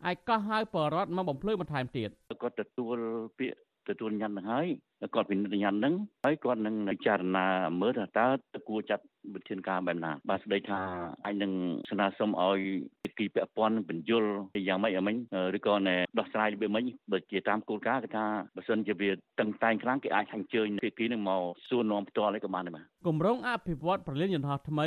[0.06, 2.08] អាចកោះហៅបរដ្ឋមកបំភ្លឺបន្ថែមទៀត
[2.42, 2.96] គាត់ទទួល
[3.38, 4.66] ពាក្យ ទទួលញ៉ាំនឹងហើយ
[5.14, 7.46] គាត់ពិនិត្យញ៉ាំនឹងហើយគាត់នឹងពិចារណា
[7.80, 10.80] មើលថាតើតើគួរចាត់វិធានការបែបណាបាទស្ដីថា
[11.24, 11.52] អាចនឹង
[11.90, 12.58] ស្នើសុំឲ្យ
[13.04, 14.24] ភាគីពាក់ព័ន្ធបញ្យល
[14.68, 15.16] យ៉ាងម៉េចអ្មិញ
[15.56, 18.24] ឬក៏ណែដោះស្រាយរបៀបម៉េចបើជាតាមគោលការណ៍គេថា
[18.56, 24.86] បើសិនជាវាតឹងតែងខ្លាំងគេអាចអញ្ជើញភាគីនឹងមកសួរនាំផ្ទាល់អីក៏បានដែរបាទគម្រោងអភិវឌ្ឍប្រលានយន្តហោះថ្មី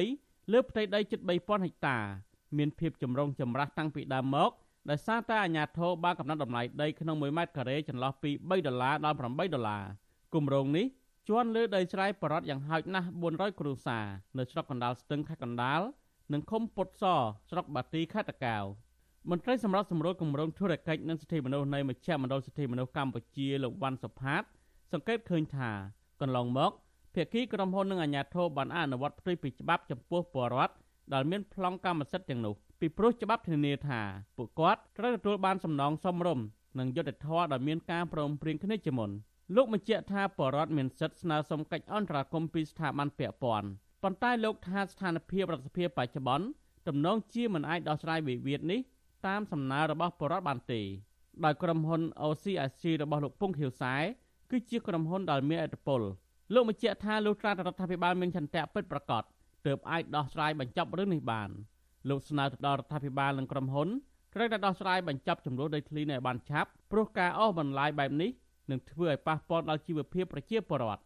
[0.54, 1.98] លើផ្ទៃដីជិត3000ហិកតា
[2.58, 4.52] មានភាពចម្រុងចម្រាស់តាំងពីដើមមក
[4.90, 9.84] ដោយសារតែអាជ្ញាធរបានកំណត់តម្លៃដីក្នុង1ម៉ែត្រការ៉េចន្លោះពី3ដុល្លារដល់8ដុល្លារ
[10.34, 10.86] គម្រោងនេះ
[11.30, 14.06] ជន់លើដីស្រែបរតយ៉ាងហោចណាស់400គ្រួសារ
[14.38, 15.82] នៅស្រុកកណ្ដាលស្ទឹងខេត្តកណ្ដាល
[16.34, 17.04] និងឃុំពុតស
[17.50, 18.64] ស្រុកបាទីខេត្តតាកែវ
[19.30, 24.44] មន្ត្រីសម្រាប់សម្រួលគម្រោងធុរកិច្ចនិងសិទ្ធិមនុស្សនៃមជ្ឈមណ្ឌលសិទ្ធិមនុស្សកម្ពុជាលោកវ៉ាន់សុផាត
[24.92, 25.72] សង្កេតឃើញថា
[26.22, 26.72] កន្លងមក
[27.14, 30.74] ភាគីក្រុមហ៊ុននិងអាជ្ញាធរបានអនុវត្តផ្ទុយពីច្បាប់ចំពោះពលរដ្ឋ
[31.14, 34.02] ដែលមានប្លង់កម្មសិទ្ធិទាំងនោះ ពីព្រោះច្បាប់ធានាថា
[34.38, 36.46] ពួកគាត់ត្រូវទទួលបានសំណងសមរម្យ
[36.80, 39.12] និងយុត្តិធម៌ដោយមានការព្រមព្រៀងគ្នាជាមុន
[39.56, 43.68] លោកបញ្ជាក់ថាបរដ្ឋមានសិទ្ធិស្នើសុំកិច្ចអន្តរាគមន៍ពីស្ថាប័នពាក់ព័ន្ធ
[44.04, 46.46] ប៉ុន្តែលោកថាស្ថានភាពរដ្ឋសភាបច្ចុប្បន្ន
[46.88, 48.80] ទំនងជាមិនអាចដោះស្រាយវិវាទនេះ
[49.28, 50.82] តាមសំណើរបស់បរដ្ឋបានទេ
[51.46, 53.96] ដោយក្រុមហ៊ុន OCIC របស់លោកពុងខៀវសែ
[54.52, 56.02] គឺជាក្រុមហ៊ុនដែលមានឥទ្ធិពល
[56.54, 59.24] លោកបញ្ជាក់ថាលោកត្រារដ្ឋាភិបាលមានចន្ទៈពិតប្រាកដ
[59.66, 61.52] ទើបអាចដោះស្រាយបញ្ចប់រឿងនេះបាន
[62.10, 63.88] លោកស្នើទៅដល់រដ្ឋាភិបាលនិងក្រុមហ៊ុន
[64.36, 68.32] ត្រូវតែដោះស្រាយបញ្ចប់ចំនួនដីធ្លីនៅបានឆាប់ព្រោះការអស់បន្លាយបែបនេះ
[68.72, 71.06] នឹងធ្វើឲ្យប៉ះពាល់ដល់ជីវភាពប្រជាពលរដ្ឋស្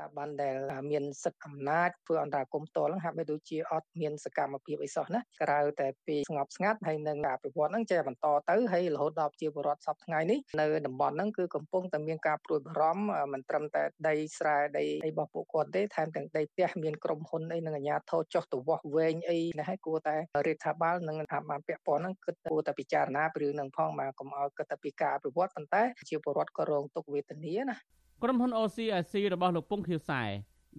[0.00, 0.56] ថាប័នដែល
[0.90, 27.76] មានសិទ្ធិអំណាចធ្វើអន្តរាគមន៍តលហ្នឹងហាក់បីដូចជាអត់មានសកម្មភាពអីសោះណាក្រៅតែពីស្ងប់ស្ងាត់ហើយនឹងអភិវឌ្ឍហ្នឹងចេះបន្តទៅហើយរហូតដល់ជាពលរដ្ឋសពថ្ងៃនេះនៅតំបន់ហ្នឹងគឺកំពុងតែមានការព្រួយបារម្ភមិនត្រឹមតែដីស្រែដីអីរបស់ពួកគាត់ទេថែមទាំងដីផ្ទះមានក្រុមហ៊ុនអីនឹងអាជ្ញាធរចុះទៅវាស់វែងអីនេះហើយគួរតែរដ្ឋាភិបាលនិងស្ថាប័នពាក់ព័ន្ធហ្នឹងគិតគួរតែពិចារណាពីរឿងហ្នឹងផងមកកុំឲ្យគិតតែពីការអភិវឌ្ឍប៉ុន្តែជាពលរដ្ឋក៏រងទុក្ខវេទនាណា
[28.22, 30.22] ក្រុមហ៊ុន OCIC របស់លោកពុងខៀវសែ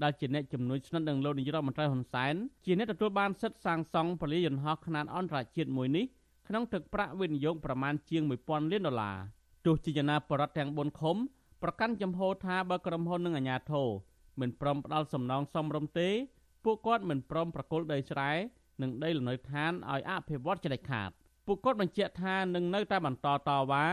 [0.03, 2.33] ដែលជាអ្នកជំនួយស្និទ្ធនឹងលោកនាយរដ្ឋមន្ត្រីហ៊ុនសែន
[2.65, 6.05] ជាអ្នកទទួលបានសិទ្ធិសាងសង់ពលាយន្តហោះខ្នាតអន្តរជាតិមួយនេះ
[6.47, 9.17] ក្នុងទឹកប្រាក់វិនិយោគប្រមាណជាង1000លានដុល្លារ
[9.65, 11.15] ទោះជាយ៉ាងណាបរដ្ឋទាំង4ឃុំ
[11.63, 13.89] ប្រកាន់ចំហថាបើក្រុមហ៊ុននិងអាជ្ញាធរ
[14.39, 16.09] មិនព្រមផ្ដល់សំណងសមរម្យទេ
[16.63, 18.31] ពួកគាត់មិនព្រមប្រគល់ដីស្រែ
[18.81, 21.09] និងដីលំនៅឋានឲ្យអភិវឌ្ឍជាដាច់ខាត
[21.45, 23.85] ពួកគាត់បញ្ជាក់ថានឹងនៅតែបន្តតវ៉ា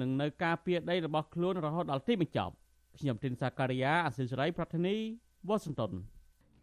[0.00, 2.54] និងនៅការពារដីរបស់ខ្លួនរហូតដល់ទីបញ្ចប់
[2.96, 4.96] ខ្ញុំទីនសាការីយ៉ាអសិរ័យប្រធានី
[5.48, 5.92] វ៉ាស៊ីនតោន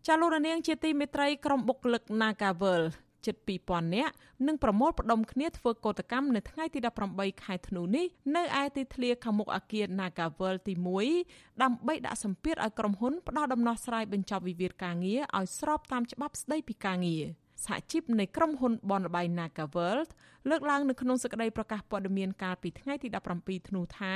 [0.07, 2.83] ចាលោករនាងជាទីមេត្រីក្រុមបុគ្គលិក Nagavel
[3.25, 3.35] ជិត
[3.65, 4.13] 2000នាក់
[4.47, 6.79] នឹងប្រមូលផ្ដុំគ្នាធ្វើកោតកម្មនៅថ្ងៃទី
[7.11, 10.73] 18ខែធ្នូនេះនៅឯទីធ្លាខាងមុខអគារ Nagavel ទី
[11.17, 17.25] 1ដើម្បីដាក់សម្ពាធឲ្យក្រុមហ៊ុនផ្ដល់ដំណោះស្រាយបញ្ចប់វិវាទការងារឲ្យស្របតាមច្បាប់ស្តីពីការងារ។
[17.65, 20.09] សហជីពនៃក្រុមហ៊ុនបនលបៃ Naga World
[20.49, 23.07] លើកឡើងនៅក្នុងសេចក្តីប្រកាសព័ត៌មានកាលពីថ្ងៃទី
[23.39, 24.13] 17ធ្នូថា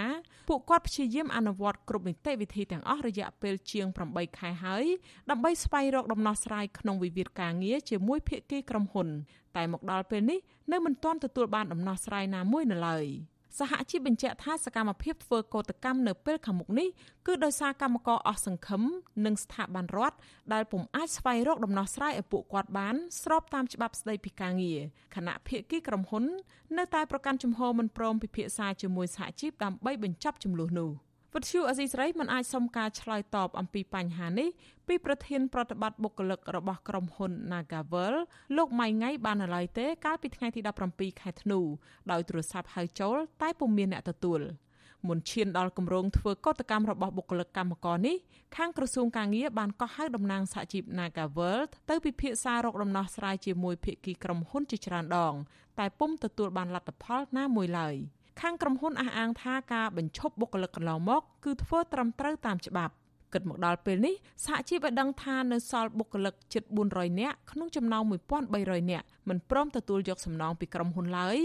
[0.50, 4.86] ពួកគាត់ព្យាយាមអនុវត្តគ្រប់នីតិវិធីទាំងអស់រយៈពេលជាង8ខែហើយ
[5.30, 9.08] ដើម្បីស្វែងរកដំណោះស្រាយក្នុងវិវាទការងារជាមួយភាគីក្រុមហ៊ុន
[9.56, 10.40] តែមកដល់ពេលនេះ
[10.72, 13.06] នៅមិនទាន់ទទួលបានដំណោះស្រាយណាមួយនៅឡើយ។
[13.60, 16.88] សហជីពបញ្ជាក់ថាសកម្មភាពធ្វើកោតកម្មនៅពេលខាងមុខនេះ
[17.28, 18.82] គឺដោយសារកម្មករអស់សង្ឃឹម
[19.26, 20.18] និងស្ថាប័នរដ្ឋ
[20.54, 24.80] ដែលពុំអាចស្វែងរកដំណោះស្រាយឲ្យពួកគាត់បានស្របតាមច្បាប់ស្តីពីការងារ
[25.16, 26.24] ខណៈភាគីក្រុមហ៊ុន
[26.78, 30.92] នៅតែប្រកាន់ជំហរមិនព្រមពិភាក្សាជាមួយសហជីពដើម្បីបញ្ចប់ចំនួននោះ។
[31.36, 34.50] វិទ្យុអសីស្រីមិនអាចសុំការឆ្លើយតបអំពីបញ្ហានេះ
[34.88, 38.16] ពីប្រធានប្រតិបត្តិបុគ្គលិករបស់ក្រុមហ៊ុន Nagavel
[38.58, 40.62] លោកម៉ៃងៃបាននៅឡើយទេ កាលពីថ្ងៃទី
[40.92, 41.60] 17ខែធ្នូ
[42.12, 44.42] ដោយទូរស័ព្ទហៅចូល តែពុំមានអ្នកទទួល
[45.08, 48.18] មុនឈានដល់គម្រោងធ្វើកតកម្មរបស់បុគ្គលិកកម្មករនេះ
[48.56, 55.34] ខាងក្រសួងការងារបានកោះហៅតំណាងសហជីព Nagavel ទៅពិភាក្សារកដំណោះស្រាយជាមួយភាគីក្រុមហ៊ុនជាច្រើនដង
[55.80, 57.96] តែពុំទទួលបានលទ្ធផលណាមួយឡើយ។
[58.42, 62.94] ខាងក្រុមហ៊ុនអះអាងថាការបញ្ឈប់បុគ្គលិកកន្លងមកគឺធ្វើត្រឹមត្រូវតាមច្បាប់
[63.34, 68.04] គិតមកដល់ពេលនេះសហជីពបានដឹងថានៅសល់បុគ្គលិកជិត400នាក់ក្នុងចំណោម
[68.48, 71.38] 1300នាក់មិនព្រមទទួលយកសំណងពីក្រុមហ៊ុនឡើយ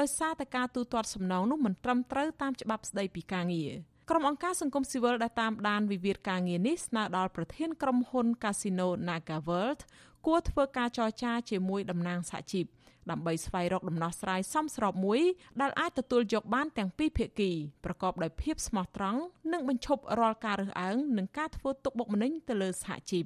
[0.00, 3.72] ដោយសារតែការទូទាត់សំណងនោះមិនត្រឹមត្រូវតាមច្បាប់ស្តីពីការងារ
[4.10, 9.80] ក្រុមអង្គការសង្គមស៊ីវិលដែលតាមដានវិវាទការងារនេះស្នើដល់ប្រធានក្រុមហ៊ុន Casino Naga World
[10.26, 12.64] គួរធ្វើការចរចាជាមួយតំណាងសហជីព
[13.10, 15.20] ដើម្បីស្វែងរកដំណោះស្រាយសមស្របមួយ
[15.60, 17.50] ដែលអាចទទួលយកបានទាំងពីរភាគី
[17.84, 19.20] ប្រកបដោយភាពស្មោះត្រង់
[19.52, 23.24] និងបញ្ឈប់រាល់ការរើសអើងនិងការធ្វើទុកបុកម្នេញទៅលើសហជីព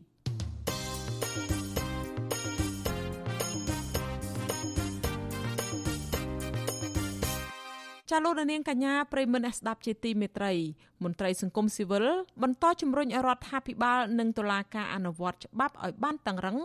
[8.17, 10.53] ចាលោកនាងកញ្ញាប្រិមមអ្នកស្ដាប់ជាទីមេត្រី
[11.05, 12.07] មន្ត្រីសង្គមស៊ីវិល
[12.43, 16.59] បន្តជំរុញឲ្យរដ្ឋាភិបាលនិងតុលាការអនុវត្តច្បាប់ឲ្យបានតឹងរឹង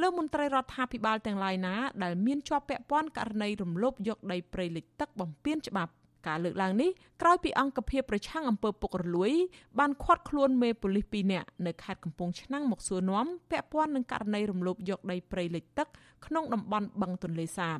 [0.00, 5.92] លើមន្ត្រីរដ្ឋាភិបាលទាំងឡាយណាដែលមានជាប់ពាក់ព័ន្ធករណីរំលោភយកដីព្រៃលិចទឹកបំពានច្បាប់
[6.26, 6.90] ការលើកឡើងនេះ
[7.22, 9.32] ក្រោយពីអង្គភាពប្រឆាំងអំពើពុករលួយ
[9.78, 15.88] បានឃាត់ខ្លួនមេប៉ូលីស2នាក់នៅខេត្តកំពង់ឆ្នាំងមកសួរនាំពាក់ព័ន្ធនឹងករណីរំលោភយកដីព្រៃលិចទឹក
[16.26, 17.78] ក្នុងតំបន់បឹងទន្លេសាប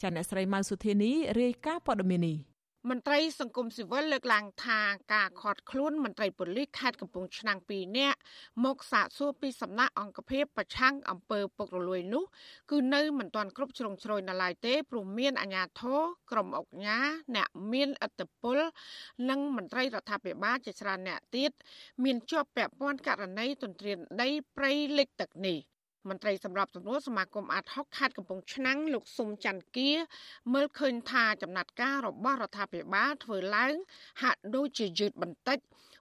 [0.00, 1.10] ចាអ្នកស្រីម៉ៅសុធានី
[1.40, 2.55] រាយការណ៍ព័ត៌មាននេះ
[2.90, 4.80] មន្ត្រីសង្គមស៊ីវិលលើកឡើងថា
[5.14, 8.18] ការខាត់ខ្លួនមន្ត្រីប៉ូលីសខេត្តកំពង់ឆ្នាំង2នាក់
[8.64, 12.24] មកសាកសួរពីសំណាក់អង្គភាពប្រឆាំងអំពើពុករលួយនោះ
[12.70, 15.98] គឺនៅមិនទាន់គ្រប់ជ្រុងជ្រោយនៅឡើយទេព្រោះមានអាជ្ញាធរ
[16.30, 16.98] ក្រុមអង្គញា
[17.36, 18.58] អ្នកមានឥទ្ធិពល
[19.30, 21.50] និងមន្ត្រីរដ្ឋាភិបាលជាច្រើនអ្នកទៀត
[22.04, 25.58] មានជាប់ពាក់ព័ន្ធករណីទន្ទ្រានដីព្រៃលិចទឹកនេះ
[26.08, 29.90] មន្ត្រីសម្របសម្រួលសមាគមអាត់ហុកខេត្តកំពង់ឆ្នាំងលោកស៊ុំច័ន្ទគា
[30.54, 33.74] មើលឃើញថាចំណាត់ការរបស់រដ្ឋាភិបាលធ្វើឡើង
[34.22, 35.58] ហាក់ដូចជាយឺតបន្តិច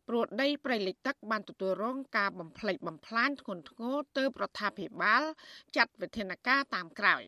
[0.07, 5.23] ព្រោះដីព្រៃលិចទឹកបានទទួលរងការបំផ្លិចបំផ្លាញធ្ងន់ធ្ងរទៅរដ្ឋាភិបាល
[5.75, 7.23] ចាត់វិធានការតាមក្រោយ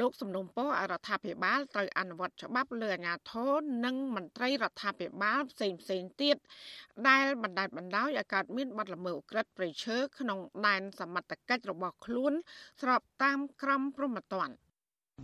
[0.00, 6.36] លោកសំណុំពរអរដ្ឋាភិបាលត្រូវអនុវត្តច្បាប់លើអាជ្ញាធរនិងមន្ត្រីរដ្ឋាភិបាលផ្សេងផ្សេងទៀត
[7.08, 12.32] ដែលបណ្ដាច់បណ្ដោយឲ្យកើតមានបាត់ល្មើសក្រិតប្រៃឈើក្នុងដែនសមត្ថកិច្ចរបស់ខ្លួន
[12.82, 14.54] ស្របតាមក្រមព្រហ្មទណ្ឌ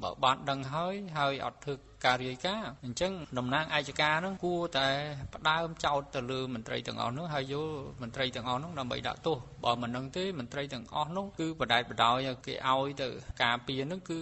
[0.03, 1.75] បើបានដឹងហើយហើយអត់ធ្វើ
[2.05, 4.89] ការរាយការណ៍អញ្ចឹងតំណាងអាយកានឹងគួរតែ
[5.35, 7.69] ផ្ដើមចោតទៅលើមន្ត្រីទាំងអស់នោះហើយយក
[8.03, 13.09] មន្ត្រីទាំងអស់នោះដើម្បីដាក់ទោសបើមិននឹងទេមន្ត្រីទាំងអស់នោះគឺបដែតបដោយគេឲ្យទៅ
[13.43, 14.21] ការពារនឹងគឺ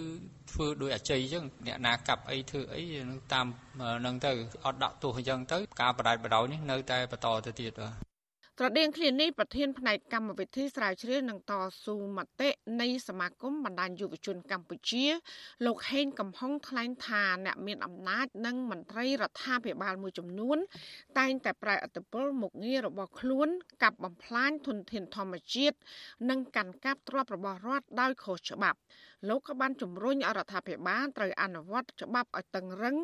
[0.51, 2.85] ធ្វើដោយអជ័យអញ្ចឹងអ្នកណាកាប់អីធ្វើអី
[3.33, 3.47] តាម
[4.07, 4.33] នឹងទៅ
[4.67, 8.08] អត់ដាក់ទោសអញ្ចឹងទៅការបដែតបដោយនេះនៅតែបន្តទៅទៀតបាទ
[8.61, 11.53] ត្រដៀងគ្នានេះប្រធានផ្នែកកម្មវិធីស្រាវជ្រាវនឹងត
[11.85, 12.49] ស៊ូមតិ
[12.81, 15.07] នៃសមាគមបណ្ដាញយុវជនកម្ពុជា
[15.67, 20.59] លោកហេងកំហុងថ្លែងថាអ្នកមានអំណាចនិងមន្ត្រីរដ្ឋាភិបាលមួយចំនួន
[21.19, 23.49] តែងតែប្រែអត្តពលមុខងាររបស់ខ្លួន
[23.83, 25.77] កាប់បំផ្លាញធនធានធម្មជាតិ
[26.31, 28.79] និងកាន់កាប់ទ្រព្យរបស់រដ្ឋដោយខុសច្បាប់
[29.27, 32.97] លោកក៏បានជំរុញអរដ្ឋាភិបាលត្រូវអនុវត្តច្បាប់ឲ្យតឹងរឹង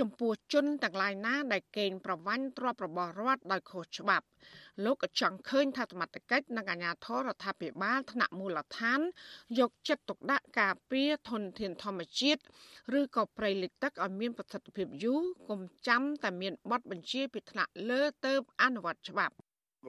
[0.00, 4.26] ចំពោះជនទាំងឡាយណាដែលកេងប្រវ័ញ្ចទ្រព្យរបស់រដ្ឋដោយខុសច្បាប់
[4.84, 9.00] លោកក៏ចង់ឃើញថាសមត្ថកិច្ចនិងអាជ្ញាធររដ្ឋាភិបាលថ្នាក់មូលដ្ឋាន
[9.58, 12.40] យកចិត្តទុកដាក់ការពារធនធានធម្មជាតិ
[12.98, 18.32] ឬក៏ប្រៃលិចទឹកឲ្យមានប្រសិទ្ធភាពយូរកុំចាំតែមានបទបញ្ជាពីថ្នាក់លើទៅ
[18.62, 19.34] អនុវត្តច្បាប់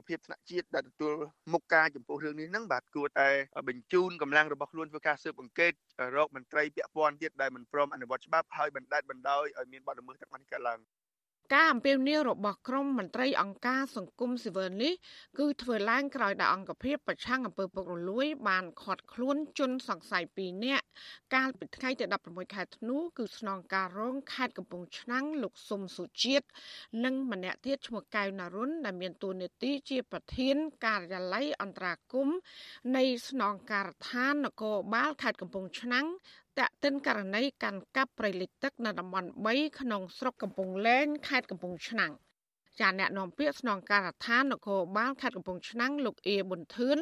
[0.08, 1.12] ភាពថ្នាក់ជាតិដែលទទួល
[1.52, 3.28] មុខការចំពោះរឿងនេះហ្នឹងបាទគួរតែ
[3.68, 5.72] បញ្ជូនកម្លាំងរបស់ខ្លួនធ្វើការស៊ើបអង្កេត
[6.16, 10.80] រកមន្ត្រីពាក់ព័ន្ធទៀតដែលមិនព្រមអនុវត្តច្បាប់ហើយបណ្ដេតបណ្ដោយឲ្យមានបទល្មើសទាំងអស់នេះកើតឡើង
[11.52, 14.92] ការអំពាវនាវរបស់ក្រមមន្ត្រីអង្គការសង្គមស៊ីវិលនេះ
[15.38, 20.84] គឺធ្វើឡើងក្រោយដែលអង្គភាពប្រឆាំងអំពើពុករលួយ បានខាត់ខ្លួនជនសង្ស័យ2នាក់
[21.34, 26.46] កាលពីថ្ងៃទី16ខែធ្នូគឺស្នងការរងខេត្តកំពង់ឆ្នាំងលោកសុំសុជាតិ
[27.04, 32.28] និងម្នាក់ទៀតឈ្មោះកៅណារុនដែលមានតួនាទីជាប្រធានការិយាល័យអន្តរាគម
[32.96, 36.06] នៃស្នងការដ្ឋាននគរបាលខេត្តកំពង់ឆ្នាំង
[36.58, 42.12] តាក់ទិនករណីកាន់កាប់ព្រៃលិចទឹកនៅតំបន់3ក្នុងស្រុកកំពង់លែងខេត្តកំពង់ឆ្នាំង
[42.80, 46.98] ចាអ្នកនាំពាក្យស្នងការដ្ឋាននគរបាលខេត្តកំពង់ឆ្នាំងលោកអៀប៊ុនធឿន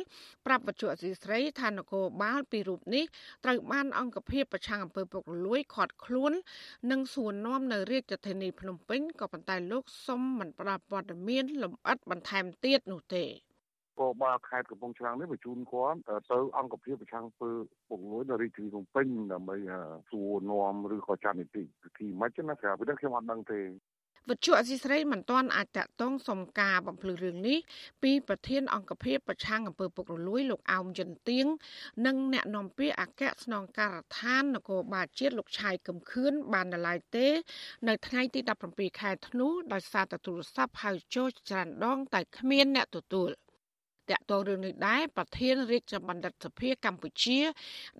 [0.47, 3.05] ប្រាប់វិទ្យុអសីស្រីថានគរបាលពីររូបនេះ
[3.45, 6.33] ត្រូវបានអង្គភាពប្រឆាំងអំពើពុករលួយខាត់ខ្លួន
[6.91, 13.25] និងសួរនាំនៅរាជធានីភ្នំពេញក៏ប៉ុន្តែលោកសុំមិនផ្ដល់ព័ត៌មានលម្អិតបន្ថែមទៀតនោះទេ
[13.99, 15.99] ក៏បាខេត្តកំពង់ឆ្នាំងនេះបញ្ជូនគាត់
[16.31, 17.51] ទៅអង្គភាពប្រឆាំងពើ
[17.89, 19.57] ពុកមួយនៅរាជធានីភ្នំពេញដើម្បី
[20.11, 23.61] សួរនាំឬក៏ចាត់នីតិវិធីមិនចឹងណាក្រៅពីនេះខ្ញុំអត់ដឹងទេ
[24.31, 27.59] វិទ្យុអសីស្រីមិនទាន់អាចតតងសុំការបំភ្លឺរឿងនេះ
[28.03, 31.47] ពីប្រធានអង្គភិបប្រឆាំងអំពើពុករលួយលោកអោមយិនទៀង
[32.07, 37.27] និងអ្នកនាំពាក្យអគ្គស្នងការដ្ឋាននគរបាលជាតិលោកឆាយកឹមខឿនបាននៅឡើយទេ
[37.89, 43.31] នៅថ្ងៃទី17ខែធ្នូដោយសារតែទូរស័ព្ទហៅចូលច្រើនដងតែគ្មានអ្នកទទួល។
[44.11, 47.41] តាក់ទងរឿងនេះដែរប្រធានរាជបណ្ឌិតសភាកម្ពុជា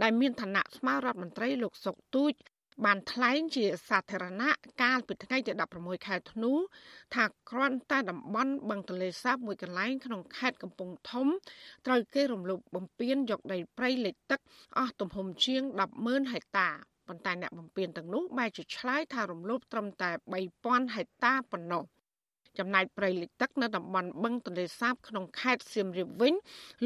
[0.03, 2.33] ដែលមានឋានៈស្មាររដ្ឋមន្ត្រីលោកសុកទូច
[2.85, 4.51] បានថ្លែងជាសាធារណៈ
[4.83, 6.53] កាលពីថ្ងៃទី16ខែធ្នូ
[7.15, 11.27] ថាគ្រាន់តែតំបន់បឹងទន្លេសាបមួយកន្លែងក្នុងខេត្តកំពង់ធំ
[11.87, 14.41] ត្រូវគេរំលោភបំពានយកដីព្រៃលិចទឹក
[14.79, 15.63] អស់ទំហំជាង
[15.97, 16.69] 100,000ហិកតា
[17.09, 20.11] ប៉ុន្តែអ្នកបំពេញទាំងនោះបែរជាឆ្លើយថារំលោភត្រឹមតែ
[20.53, 21.85] 3000ហិកតាប៉ុណ្ណោះ
[22.60, 26.34] ចំណែកព្រៃលិចទឹកនៅតំបន់បឹងទន្លេសាបក្នុងខេត្តសៀមរាបវិញ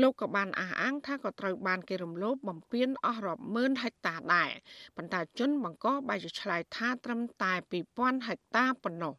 [0.02, 4.50] លោកក៏បានអះអាងថាក៏ត្រូវបានគេរំលោភបំពានអស់រាប់ម៉ឺនហិកតាដែរ
[4.98, 7.54] ប៉ុន្តែជនបង្កបែរជាឆ្លើយថាត្រឹមតែ
[7.90, 9.14] 2000ហិកតាប៉ុណ្ណោះ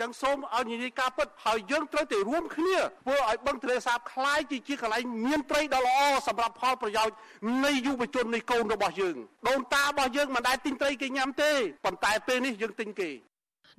[0.00, 7.16] ចឹងសូមឲ្យនិយាយការពិតហើយយើងត្រូវតែរួមគ្នាធ្វើឲ្យបឹងទន្លេសាបคล้ายជាជាកន្លែងមានត្រីដ៏ល្អសម្រាប់ផលប្រយោជន៍
[7.64, 9.16] នៃយុវជននៃកូនរបស់យើង
[9.48, 11.52] ដូនតារបស់យើងមិនដែលទិញត្រីគេញ៉ាំទេ
[11.84, 13.10] ប៉ុន្តែពេលនេះយើងទិញគេ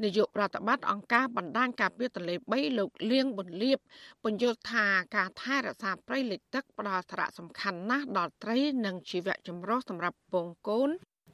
[0.02, 3.78] នាយករដ្ឋបាលអង្គការបណ្ដាញការពារទន្លេ3លោកលៀងប៊ុនលៀប
[4.22, 10.90] ពន្យល់ថាការថែរក្សាព្រៃលិចទឹកផ្ដល់សារៈសំខាន់ណាស់ដល់ត្រីនិងជីវៈចម្រុះសម្រាប់ពងកូន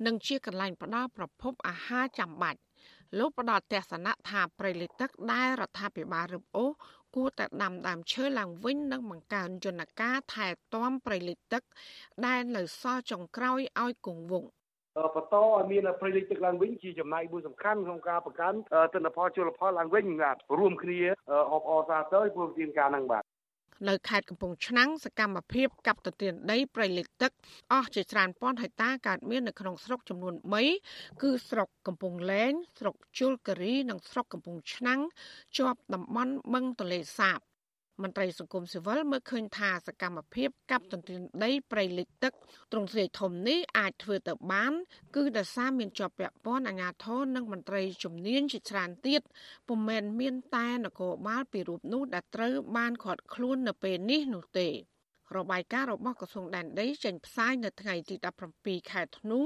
[0.07, 2.61] និងជាកន្លែងផ្ដល់ប្រភពអាហារចាំបាច់
[3.18, 6.70] លោកផ្ដល់ទស្សនៈថាព្រៃលិចទឹកដែលរដ្ឋាភិបាលរឹបអូស
[7.14, 11.62] គួរតែដាំដើមឈើឡើងវិញនិងបង្កើនយន្តការថែទាំព្រៃលិចទឹក
[12.27, 14.51] ដែលនៅសល់ចុងក្រោយឲ្យគង់វង្ស
[15.14, 18.54] បន្តឲ្យមានប្រយោជន៍ទឹកឡើងវិញជាចំណែកមួយសំខាន់ក្នុងការបង្កើន
[18.94, 21.00] ទិន្នផលជលផលឡើងវិញបាទរួមគ្នា
[21.52, 23.24] អបអរសាទរព្រមទានការនឹងបាទ
[23.88, 27.32] នៅខេត្តកំពង់ឆ្នាំងសកម្មភាពកັບទទានដីប្រៃលិចទឹក
[27.72, 30.34] អស់ជាច្រើនពាន់ហិកតាកើតមាននៅក្នុងស្រុកចំនួន
[30.78, 35.00] 3គឺស្រុកកំពង់លែងស្រុកជលការីនិងស្រុកកំពង់ឆ្នាំង
[35.58, 37.38] ជាប់តំបន់បឹងទលេសាប
[38.02, 42.32] មន្ត្រីសង្គមស៊ីវិលមើលឃើញថាសកម្មភាពកັບទន្ទ្រានដីប្រៃលិចទឹក
[42.72, 44.72] ទ្រង់ទ្រាយធំនេះអាចធ្វើទៅបាន
[45.16, 49.22] គឺដោយសារមានជាប់ពាក់ព័ន្ធអាជ្ញាធរនិងមន្ត្រីជំនាញជាច្រើនទៀត
[49.68, 54.68] ពុំមែនមានតែនគរបាលពីរូបនោះដែលត្រូវបានខាត់ខ្លួននៅពេលនេះនោះទេ
[55.36, 58.14] របាយការណ៍របស់ក្រសួងដែនដីចេញផ្សាយនៅថ្ងៃទី
[58.52, 59.40] 17ខែធ្នូ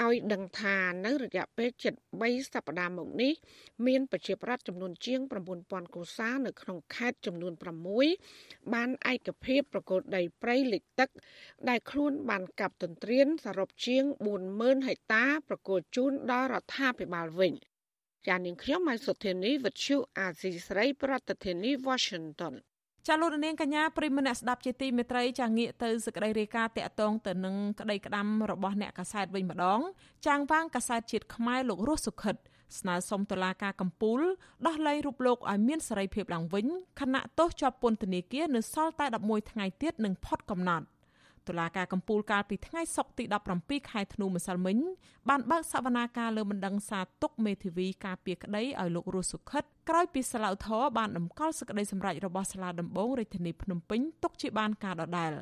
[0.00, 0.76] ឲ្យដឹងថា
[1.06, 3.32] នៅរយៈពេលជិត3សប្តាហ៍មកនេះ
[3.86, 5.20] មានប្រជាប្រដ្ឋចំនួនជាង
[5.58, 7.52] 9000គ្រួសារនៅក្នុងខេត្តចំនួន
[8.12, 11.10] 6បានឯកភាពប្រកួតដីព្រៃលិចទឹក
[11.68, 14.04] ដែលខ្លួនបានកាប់ទន្ទ្រានសរុបជាង
[14.44, 17.52] 40000ហិកតាប្រកួតជូនដល់រដ្ឋាភិបាលវិញ
[18.26, 22.54] ចាននាងខ្ញុំម៉ៃសុធានីវិទ្យុអាស៊ីស្រី ប្រធានាធិបតី Washington
[23.08, 29.80] ចាលោកនាងកញ្ញាប្រិមនៈស្ដាប់ជាទីមេត្រីចាងាកទៅសេចក្តីរាយការណ៍តាក់ទងទៅនឹងក្តីក្តាំរបស់អ្នកកាសែតវិញម្ដង
[30.26, 32.36] ចាងវាងកាសែតជាតិខ្មែរលោករស់សុខិត
[32.78, 34.20] ស្នើសុំតុលាការកំពូល
[34.66, 36.66] ដោះលែងរូបលោកឲ្យមានសេរីភាពឡើងវិញ
[37.00, 40.84] ខណៈទោសជាប់ពន្ធនាគារនៅសល់តែ11ថ្ងៃទៀតនឹងផុតកំណត់
[41.48, 43.24] តុលាការកំពូលកាលពីថ្ងៃសុក្រទី
[43.58, 44.78] 17ខែធ្នូម្សិលមិញ
[45.28, 55.32] បានបើកសវនាការលើបណ្ដឹងសារទុកមេធាវីការពារក្តីឲ្យលោករស់សុខិតក្រោយពីសាឡាវធរបានដំកល់សេចក្តីសម្រេចរបស់សាលាដំបងរាជធានីភ្នំពេញទុកជាបានការដដែល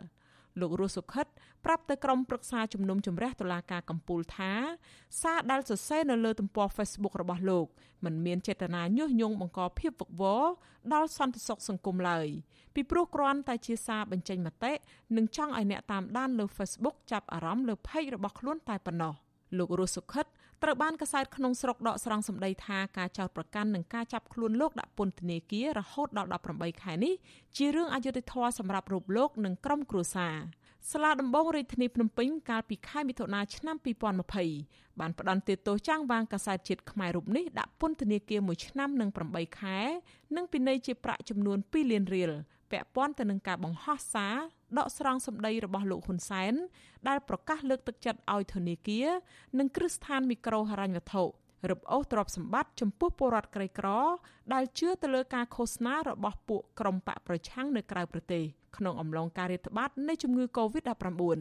[0.61, 1.27] លោករស់សុខិត
[1.65, 4.53] ប្រាប់ទៅក្រុមប្រឹក្សាជំនុំជម្រះតុលាការកំពូលថា
[5.23, 7.67] សារដែលសរសេរនៅលើទំព័រ Facebook របស់លោក
[8.05, 10.45] មិនមានចេតនាញុះញង់បង្កភាពវឹកវរ
[10.93, 12.29] ដល់សន្តិសុខសង្គមឡើយ
[12.75, 14.73] ពីព្រោះគ្រាន់តែជាសារបញ្ចេញមតិ
[15.17, 19.15] និងចង់ឲ្យអ្នកតាមដានលើ Facebook ចាប់អារម្មណ៍លើ page របស់ខ្លួនតែប៉ុណ្ណោះ
[19.59, 20.27] លោករស់សុខិត
[20.63, 27.15] ត្រូវបានកសែតក្នុងស្រុកដកស្រង់សម្ដីថាការចោទប្រកាន់និងការចាប់ខ្លួនលោកដាក់ពន្ធនាគាររហូតដល់18ខែនេះ
[27.57, 30.37] ជារឿងអយុត្តិធម៌សម្រាប់រូបលោកនិងក្រុមគ្រួសារ
[30.91, 33.77] សាលាដំបងរាជធានីភ្នំពេញកាលពីខែមិថុនាឆ្នាំ
[34.39, 39.79] 2020បានផ្តន្ទាទោសចាងវាងកាសែតជាតិខ្មែររូបនេះដាក់ពន្ធនាគារ1ឆ្នាំនិង8ខែ
[40.37, 42.33] និងពិន័យជាប្រាក់ចំនួន2លានរៀល
[42.71, 44.37] ពាក់ព័ន្ធទៅនឹងការបង្ហោះសារ
[44.79, 46.55] ដកស្រង់សម្ដីរបស់លោកហ៊ុនសែន
[47.09, 49.09] ដែលប្រកាសលើកទឹកចិត្តឲ្យធនាគារ
[49.59, 51.25] និងគ្រឹះស្ថានមីក្រូហិរញ្ញវត្ថុ
[51.71, 53.89] រឹបអូសទ្រព្យសម្បត្តិចំពោះពលរដ្ឋក្រីក្រ
[54.55, 58.43] ដែលជឿទៅលើការឃោសនារបស់ពួកក្រុមបកប្រឆាំងនៅក្រៅប្រទេស
[58.77, 61.41] ក្នុងអំឡុងការរាតត្បាតនៃជំងឺ Covid-19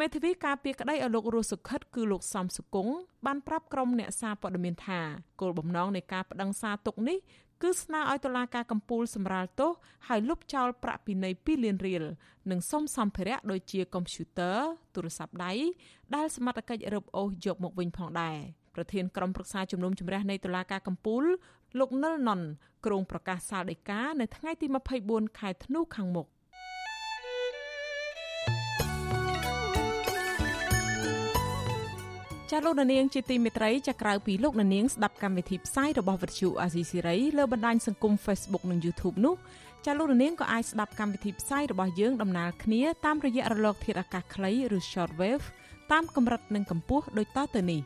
[0.00, 2.94] មេធាវីការពារក្តីឲ្យលោករស់សុខិតគឺលោកសំសុគង្គ
[3.26, 5.00] បានប្រាប់ក្រុមអ្នកសារព័ត៌មានថា
[5.40, 7.18] គោលបំណងនៃការប្តឹងសារទុកនេះ
[7.62, 9.70] គឺស្នើឲ្យតុលាការកំពូលសម្រាលទោស
[10.08, 12.04] ហើយលុបចោលប្រាក់ពិន័យ2លានរៀល
[12.50, 14.58] និងសុំសម្ភារៈដូចជាកុំព្យូទ័រ
[14.94, 15.52] ទូរស័ព្ទដៃ
[16.14, 18.38] ដែលសមត្ថកិច្ចរឹបអូសយកមកវិញផងដែរ
[18.74, 21.24] ប្រធានក្រុមប្រឹក្សាជំនុំជម្រះនៃតុលាការកំពូល
[21.78, 22.40] លោកនិលណុន
[22.86, 24.66] ក្រុងប្រកាសសាលដីកានៅថ្ងៃទី
[25.02, 26.26] 24ខែធ្នូខាងមុខ
[32.52, 39.34] ចាលោកនាងជាទីមេត្រីចាក្រៅពីលោកនាងស្ដាប់កម្មវិធីផ្សាយរបស់វិទ្យុអាស៊ីសេរីលើបណ្ដាញសង្គម Facebook និង YouTube នោះ
[39.86, 45.44] ចាលោកនាងក៏អាចស្ដាប់កម្មវិធីផ្សាយរបស់យើងដំណើរគ្នាតាមរយៈរលក ធាតុអាកាសខ្លីឬ Shortwave
[45.92, 47.80] តាមកម្រិតនិងកម្ពស់ដូចតទៅនេះ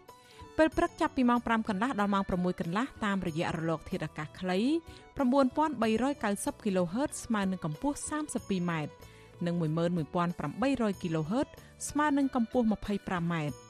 [0.56, 4.58] ពេលព្រឹកចាប់ពីម៉ោង5កន្លះដល់ម៉ោង6កន្លះតាមរយៈរលក ធាតុអាកាសខ្លី
[5.40, 8.72] 9390 kHz ស្មើនឹងកម្ពស់ 32m
[9.46, 11.48] និង11800 kHz
[11.88, 13.69] ស្មើនឹងកម្ពស់ 25m ច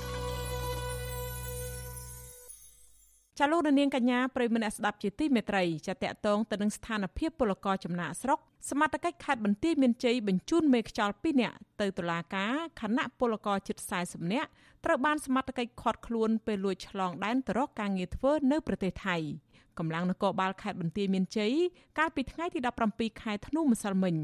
[3.39, 14.49] ចាលោកនាងកញ្ញាប្រិយមិត្តអ្នកស្ដាប់ជាទីមេត្រីចាតកតងទៅនឹងស្ថានភាពពលករចំណាក់ស្រុកសមត្ថកិច្ចខេត្តបន្ទាយមានជ័យបញ្ជូនមេខ្យល់2នាក់ទៅតុលាការខណៈពលករជិត40នាក់
[14.85, 19.17] ត្រូវបានសមត្ថកិច្ចឃាត់ខ្លួនពេលលួចឆ្លងដែនទៅរកការងារធ្វើនៅប្រទេសថៃ
[19.81, 21.53] កម្លាំងនគរបាលខេត្តបន្ទាយមានជ័យ
[21.99, 22.59] កាលពីថ្ងៃទី
[22.91, 24.15] 17ខែធ្នូម្សិលមិញ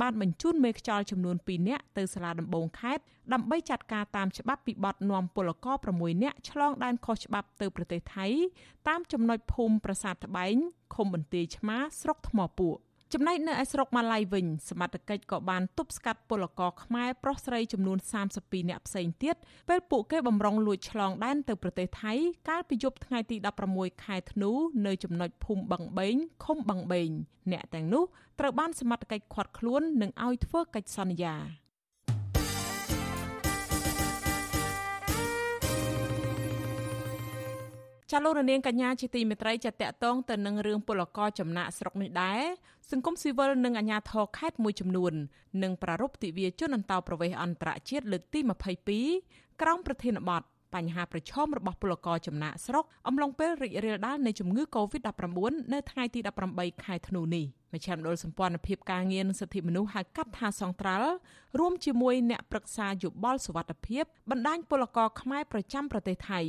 [0.00, 3.02] បានបញ្ជូនមេខ្យល់ចំនួន2នាក់ទៅសាលាដំបងខេត្ត
[3.32, 8.26] ដើម្បីចាត់ការតាមច្បាប់ពីបទនាំពលករ6នាក់ឆ្លងដែនខុសច្បាប់ទៅប្រទេសថៃ
[8.88, 10.54] តាមចំណុចភូមិប្រាសាទត្បែង
[10.94, 12.76] ឃុំបន្ទាយឆ្មាស្រុកថ្មពួក
[13.14, 17.98] ចំណែកនៅឯស្រុកម៉ាឡៃវិញសមត្ថកិច្ចក៏បានទប់ស្កាត់ពលករខ្មែរប្រុសស្រីចំនួន
[18.34, 19.36] 32នាក់ផ្សេងទៀត
[19.68, 22.12] ពេលពួកគេបំរុងលួចឆ្លងដែនទៅប្រទេសថៃ
[22.48, 23.36] កាលពីយប់ថ្ងៃទី
[23.70, 24.50] 16ខែធ្នូ
[24.86, 27.10] នៅចំណុចភូមិបឹងបេងឃុំបឹងបេង
[27.52, 28.04] អ្នកទាំងនោះ
[28.40, 31.65] ត្រូវបានសមត្ថកិច្ចឃាត់ខ្លួននិងឲ្យធ្វើកិច្ចសន្យា
[38.12, 42.42] ចាលោករនាងកញ្ញាជាទីមេត្រីចាតកតងទៅនឹងរឿងពលករចំណាក់ស្រុកនេះដែរ
[42.90, 45.12] សង្គមស៊ីវិលនិងអាជ្ញាធរខេត្តមួយចំនួន
[45.62, 48.40] នឹងប្រារព្ធទិវាជនអន្តោប្រវេសន៍អន្តរជាតិលើកទី
[49.00, 50.42] 22ក្រោមប្រធានបទ
[50.74, 55.26] បញ្ហាប្រឈមរបស់ពលករចំណាក់ស្រុកអំឡុងពេលរីករាលដាលនៃជំងឺ Covid-19
[55.72, 56.20] នៅថ្ងៃទី
[56.52, 61.10] 18ខែធ្នូនេះ។មជ្ឈមណ្ឌលសម្ព័ន្ធភាពការងារនិងសិទ្ធិមនុស្សហៅកាត់ថាសង្ត្រាល់
[61.58, 66.40] រួមជាមួយអ្នកប្រឹក្សាយោបល់សុវត្ថិភាពបណ្ដាញពលករខ្មែរប្រចាំប្រទេសថៃ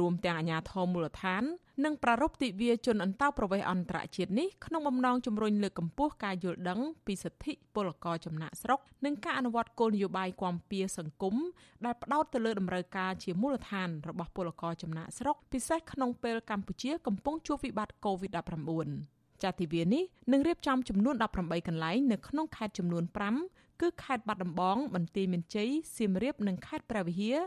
[0.00, 1.42] រួមទាំងអាជ្ញាធរមូលដ្ឋាន
[1.84, 11.36] និងប្រារព្ធទិវាជនអន្តោប្រវេសន៍អន្តរជាតិនេះក្នុងបំណងជំរុញលើកកម្ពស់ការយល់ដឹងពីសិទ្ធិពលករចំណាក់ស្រុកនិងការអនុវត្តគោលនយោបាយគាំពៀសង្គម
[11.84, 23.04] ដែលផ្ដោតទៅលើតម្រូវការជាមូលដ្ឋានរបស់ពលករចំណាក់ស្រុកពិសេសក្នុងពេលកម្ពុជាកំពុងជួបវិបត្តិ COVID-19 ចាទិវានេះនឹងរៀបចំចំនួន18កន្លែងនៅក្នុងខេត្តចំនួន
[23.42, 27.38] 5គឺខេត្តបាត់ដំបង បន្ទាយមានជ័យសៀមរាបនិងខេត្តព្រះវិហារ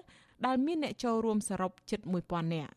[0.46, 2.74] ដែលមានអ្នកចូលរួមសរុបជិត1000នាក់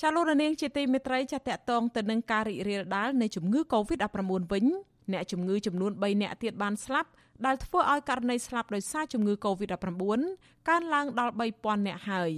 [0.00, 4.64] ចាលោករនាងជាទីមេត្រីចាតកតងទៅនឹងការរីករាលដាលនៃជំងឺ Covid-19 វិញ
[5.12, 7.10] អ្នកជំងឺចំនួន3នាក់ទៀតបានស្លាប់
[7.46, 10.20] ដែលធ្វើឲ្យករណីស្លាប់ដោយសារជំងឺ Covid-19
[10.68, 12.32] កើនឡើងដល់3000នាក់ហើយ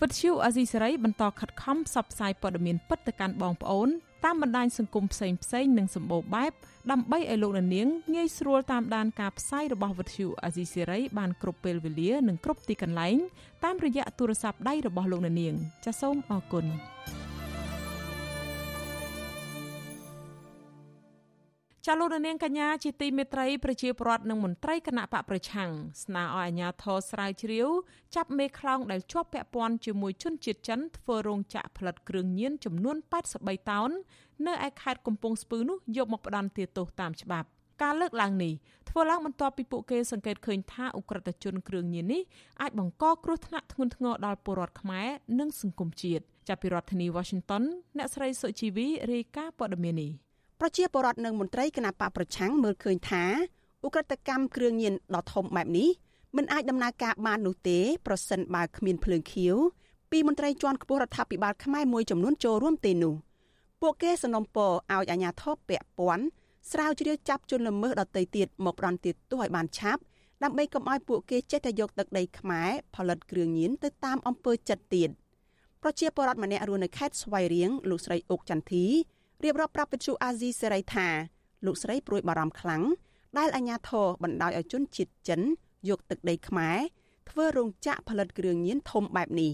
[0.00, 3.88] វិទ្យុអាស៊ីសេរីបន្តខិតខំផ្សព្វផ្សាយព័ត៌មានពិតទៅកាន់បងប្អូន
[4.24, 6.52] តាមបណ្ដាញសង្គមផ្សេងផ្សេងនិងសម្បូរបែប
[6.92, 13.16] ដើម្បីឲ្យលោកនាងងាយស្រួលតាមដានការផ្សាយរបស់វិទ្យុអាស៊ីសេរីបានគ្រប់ពេលវេលានិងគ្រប់ទីកន្លែង
[13.64, 15.54] តាមរយៈទូរស័ព្ទដៃរបស់លោកនាង
[15.84, 16.64] ចាសសូមអរគុណ
[21.88, 25.70] ចាលោកនាងកញ្ញាជាទីមេត្រីប្រជាពលរដ្ឋនិងមន្ត្រីគណៈបកប្រឆាំង
[26.04, 27.68] ស្នើឲ្យអាជ្ញាធរស្រាវជ្រាវ
[28.14, 32.96] ចាប់មេខ្លោងដែលជាប់ពាក់ព័ន្ធជាមួយជនជាតិចិនធ្វើរោងចក្រផលិតគ្រឿងញៀនចំនួន
[33.34, 33.90] 83តោន
[34.46, 37.48] នៅឯខេត្តកំពង់ស្ពឺនោះយកមកផ្ដន្ទាទោសតាមច្បាប់
[37.82, 38.52] ការលើកឡើងនេះ
[38.88, 42.22] ធ្វើឡើងបន្ទាប់ពីពួកគេសង្កេតឃើញថាអ ுக ្រិតជនគ្រឿងញៀននេះ
[42.60, 45.08] អាចបង្កគ្រោះថ្នាក់ធ្ងន់ធ្ងរដល់ពលរដ្ឋខ្មែរ
[45.38, 47.62] និងសង្គមជាតិចាប់ពីរដ្ឋធានី Washington
[47.96, 50.23] អ្នកស្រីសុជីវីរាយការណ៍ព័ត៌មាននេះ
[50.66, 53.24] ប្រជាពលរដ្ឋនិងមន្ត្រីគណៈបកប្រឆាំងមើលឃើញថា
[53.86, 55.88] ឧក្រិដ្ឋកម្មគ្រឿងញៀនដ៏ធំបែបនេះ
[56.36, 59.54] មិនអាចដំណើរការបាននោះទេប្រសិនបើគ្មានភ្លើងខៀវ
[60.10, 63.14] ពីមន្ត្រីជាន់ខ្ពស់រដ្ឋាភិបាលខ្មែរមួយចំនួនចូលរួមទេនោះ
[63.80, 66.24] ពួកគេសំណុំពរឲ្យអាជ្ញាធរពាក់ព័ន្ធ
[66.72, 70.02] ស្រាវជ្រាវចាប់ជនល្មើសដទៃទៀតមកផ្ដន់ទោសឲ្យបានឆាប់
[70.42, 75.10] ដើម្បីកុំឲ្យពួកគេចេះតែយកទឹកដីខ្មែរផលិតគ្រឿងញៀនទៅតាមអំពើចិត្តទៀត
[75.82, 78.86] ប្រជាពលរដ្ឋម្នាក់រស់នៅខេត្តស្វាយរៀងលោកស្រីអុកចន្ទធី
[79.43, 81.07] រៀបរាប់ប្រាប់វិទ្យុអាស៊ីសេរីថា
[81.65, 82.83] លោកស្រីព្រួយបារម្ភខ្លាំង
[83.37, 85.41] ដែលអាញាធរបណ្ដោយឲ្យជនជាតិចិន
[85.89, 86.77] យកទឹកដីខ្មែរ
[87.29, 89.51] ធ្វើរោងចក្រផលិតគ្រឿងញៀនធំបែបនេះ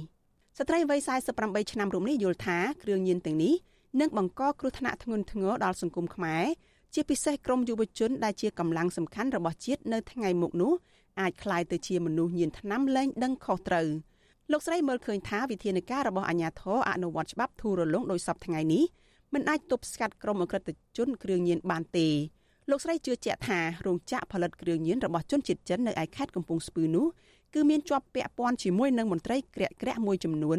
[0.57, 0.99] ស្ត្រីវ័យ
[1.37, 3.53] 48ឆ្នាំរូបនេះយល់ថាគ្រឿងញៀនទាំងនេះ
[4.01, 6.45] នឹងបង្កគ្រោះថ្នាក់ធ្ងន់ធ្ងរដល់សង្គមខ្មែរ
[6.93, 10.73] ជាពិសេសក្រុមយុវជនដែលជាកម្លាំងសំខាន់របស់ជាតិនៅថ្ងៃមុខនោះ
[11.21, 13.87] អាចคล้ายទៅជាមនុស្សញៀនថ្នាំលែងដឹងខុសត្រូវ
[14.51, 18.83] លោកស្រីមើលឃើញថាវិធានការរបស់អាជ្ញាធរអនុវត្តច្បាប់ធូររលុងដោយសពថ្ងៃនេះ
[19.34, 20.62] មិនអាចទប់ស្កាត់ក្រុមអក្រិត
[20.96, 22.08] ជនគ្រឿងញៀនបានទេ
[22.70, 27.06] លោកស្រីជឿជាក់ថារោងចក្រផលិតគ្រឿងញៀនរបស់ជនជាតិចិននៅឯខេត្តកំពង់ស្ពឺនោះ
[27.54, 30.58] គឺមានជាប់ពាក់ព័ន្ធជាមួយនឹងមន្ត្រីក្រាក់ក្រាក់មួយចំនួន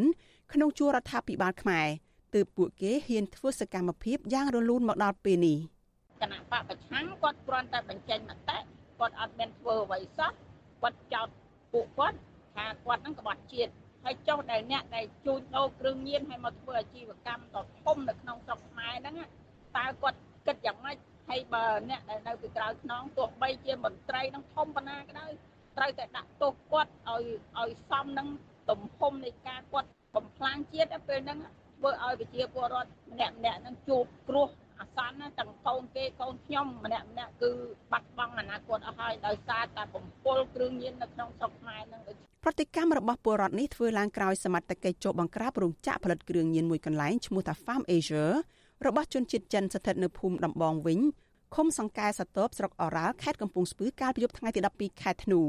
[0.52, 1.86] ក្នុងជួររដ្ឋាភិបាលខ្មែរ
[2.34, 5.58] ទើបពួកគេហ៊ានធ្វើសកម្មភាពយ៉ាងរលូនមកដល់ពេលនេះ
[6.20, 8.58] គណៈបកប្រឆាំងគាត់គ្រាន់តែបញ្ចេញមតិ
[8.98, 10.30] គាត់អត់មានធ្វើអ្វីសោះ
[10.82, 11.28] គាត់ចោទ
[11.72, 12.16] ពួកគាត់
[12.54, 13.72] ថាគាត់នឹងក្បត់ជាតិ
[14.04, 19.16] ហើយចុះដែលអ្នកដែលជួញដូរគ្រឿងញៀនឲ្យមកធ្វើអាជីវកម្មដ៏ធំនៅក្នុងស្រុកខ្មែរហ្នឹង
[19.76, 20.96] តើគាត់គិតយ៉ាងម៉េច
[21.28, 25.32] ហើយបើអ្នកដែលនៅពីក្រៅខ្នងទោះបីជាមន្ត្រីនឹងធំប៉ុណ្ណាក៏ដោយ
[25.76, 27.24] ត្រូវតែដាក់ទោសគាត់ឲ្យ
[27.60, 28.28] ឲ្យសមនឹង
[28.70, 31.38] ទំហំនៃការគាត់បំផ្លាញជាតិពេលហ្នឹង
[31.78, 34.48] ធ្វើឲ្យប្រជាពលរដ្ឋម្នាក់ម្នាក់នឹងជួបគ្រោះ
[34.80, 37.50] អាសន្នទាំងកូនគេកូនខ្ញុំម្នាក់ម្នាក់គឺ
[37.92, 42.02] បាត់បង់អនាគតអស់ហើយដោយសារតែបំពល់គ្រឿងញៀននៅក្នុងស្រុកខ្មែរនឹង
[42.44, 48.26] ប្រតិកម្មរបស់ពលរដ្ឋនេះធ្វើឡើងក្រោយសមត្ថកិច្ចចុះបង្ក្រាបរោងចក្រផលិតគ្រឿងញៀនមួយកន្លែងឈ្មោះថា Farm Asia
[48.86, 51.00] របស់ជនជាតិចិនស្ថិតនៅភូមិដំបងវិញ
[51.54, 55.40] ឃុំសង្កែសតបស្រុកអរ៉ាល់ខេត្តកំពង់ស្ពឺកាលពីយប់ថ្ងៃទី12ខែធ្នូ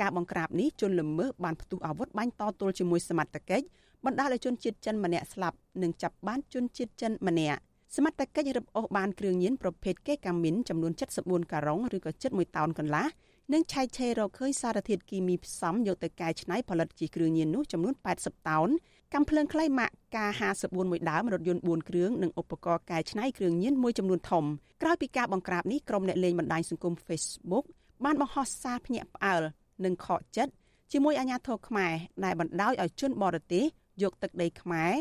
[0.00, 3.66] ការបង្ក្រាបនេះជនល្មើសបានផ្ទុះអាវុធបាញ់តទល់ជាមួយសមត្ថកិច្ច
[4.04, 7.60] បណ្ដាលឲ្យជនជាតិចិនម្នាក់ស្លាប់និងចាប់បានជនជាតិចិនម្នាក់
[7.94, 10.92] សមត្ថកិច្ចរឹបអូសបានគ្រឿងញៀនប្រភេទកេកាមីនចំនួន
[11.22, 13.06] 74ការុងឬក៏ជិត1តោនកន្លះ
[13.52, 18.68] និងឆែកឆេររកឃើញសារធាតុគីមីផ្សំយកទៅកែច្នៃផលិតជាគ្រឿងញៀននោះចំនួន80តោន
[19.14, 24.44] កាំភ្លើងខ្លីម៉ាក K54 មួយដើមរថយន្ត4គ្រឿងនិងឧបករណ៍កែច្នៃគ្រឿងញៀនមួយចំនួនធំ
[24.82, 27.64] ក្រោយពីការបង្ក្រាបនេះក្រុមអ្នកលេងបណ្ដាញសង្គម Facebook
[28.04, 29.42] បានបង្ហោះសារភ្ញាក់ផ្អើល
[29.84, 30.52] និងខកចិត្ត
[30.92, 31.92] ជាមួយអាជ្ញាធរខ្មែរ
[32.24, 33.64] ដែលបណ្ដោយឲ្យជនបរទេស
[34.02, 34.92] យកទឹកដីខ្មែរ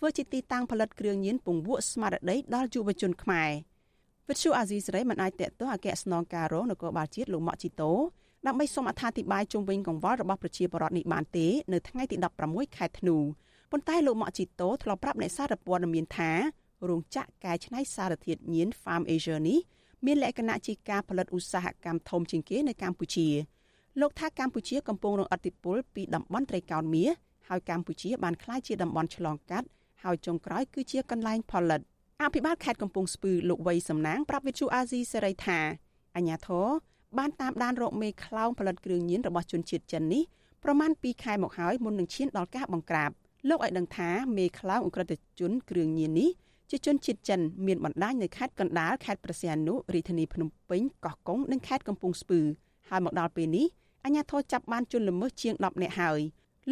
[0.00, 3.50] ធ្វើជាទីតាំងផលិតគ្រឿងញៀនពង្វក់ស្មារតីដល់យុវជនខ្មែរ
[4.28, 7.92] វិទ្យុអាស៊ីសេរីមិនអាចតេតោះអគ្គស្នងការរងនគរបាលជាតិលោកម៉ាក់ជីតូ
[8.46, 13.16] ដើម្បីសូមអត្ថាធិប្បាយជុំវិញកង្វល់របស់ប្រជាពលរដ្ឋនេះបានទេនៅថ្ងៃទី16ខែធ្នូ
[13.70, 16.30] ប៉ុន្តែលោកម៉ាក់ជីតូធ្លាប់ប្រាប់អ្នកសារព័ត៌មានថា
[16.88, 19.58] រោងចក្រកែច្នៃសារធាតុញៀន Farm Asia នេះ
[20.06, 23.28] មានលក្ខណៈជាការផលិតឧស្សាហកម្មធំជាងគេនៅកម្ពុជា
[24.00, 27.10] លោកថាកម្ពុជាកំពុងរងឥទ្ធិពលពីតំបន់ត្រីកោណមាស
[27.48, 29.68] ហើយកម្ពុជាបានក្លាយជាតំបន់ឆ្លងកាត់
[30.04, 31.80] ហើយចុងក្រោយគឺជាកន្លែងផលិត
[32.22, 35.60] អភិបាលខេត្តកំពង់ស្ពឺលោកវ័យសំណាងប្រាប់វិទ្យុអាស៊ីសេរីថា
[36.16, 36.66] អញ្ញាធរ
[37.18, 40.22] បានតាមដានរកមេខ្លោងផលិតគ្រឿងញៀនរបស់ជនជាតិចិននេះ
[40.64, 43.10] ប្រមាណ2ខែមកហើយមុននឹងឈានដល់ការបង្ក្រាប
[43.48, 46.30] លោកឲ្យដឹងថាមេខ្លោងអ ுக ្រិតជនគ្រឿងញៀននេះ
[46.70, 52.40] ជាជនជាតិចិនមានបណ្ដាញនៅខេត្តកណ្ដាលខេត្តប្រស័យអនុរាជធានីភ្នំពេញកោះកុងនិងខេត្តកំពង់ស្ពឺ
[52.88, 53.66] ហើយមកដល់ពេលនេះ
[54.04, 56.20] អាជ្ញាធរចាប់បានជនល្មើសជាង10នាក់ហើយ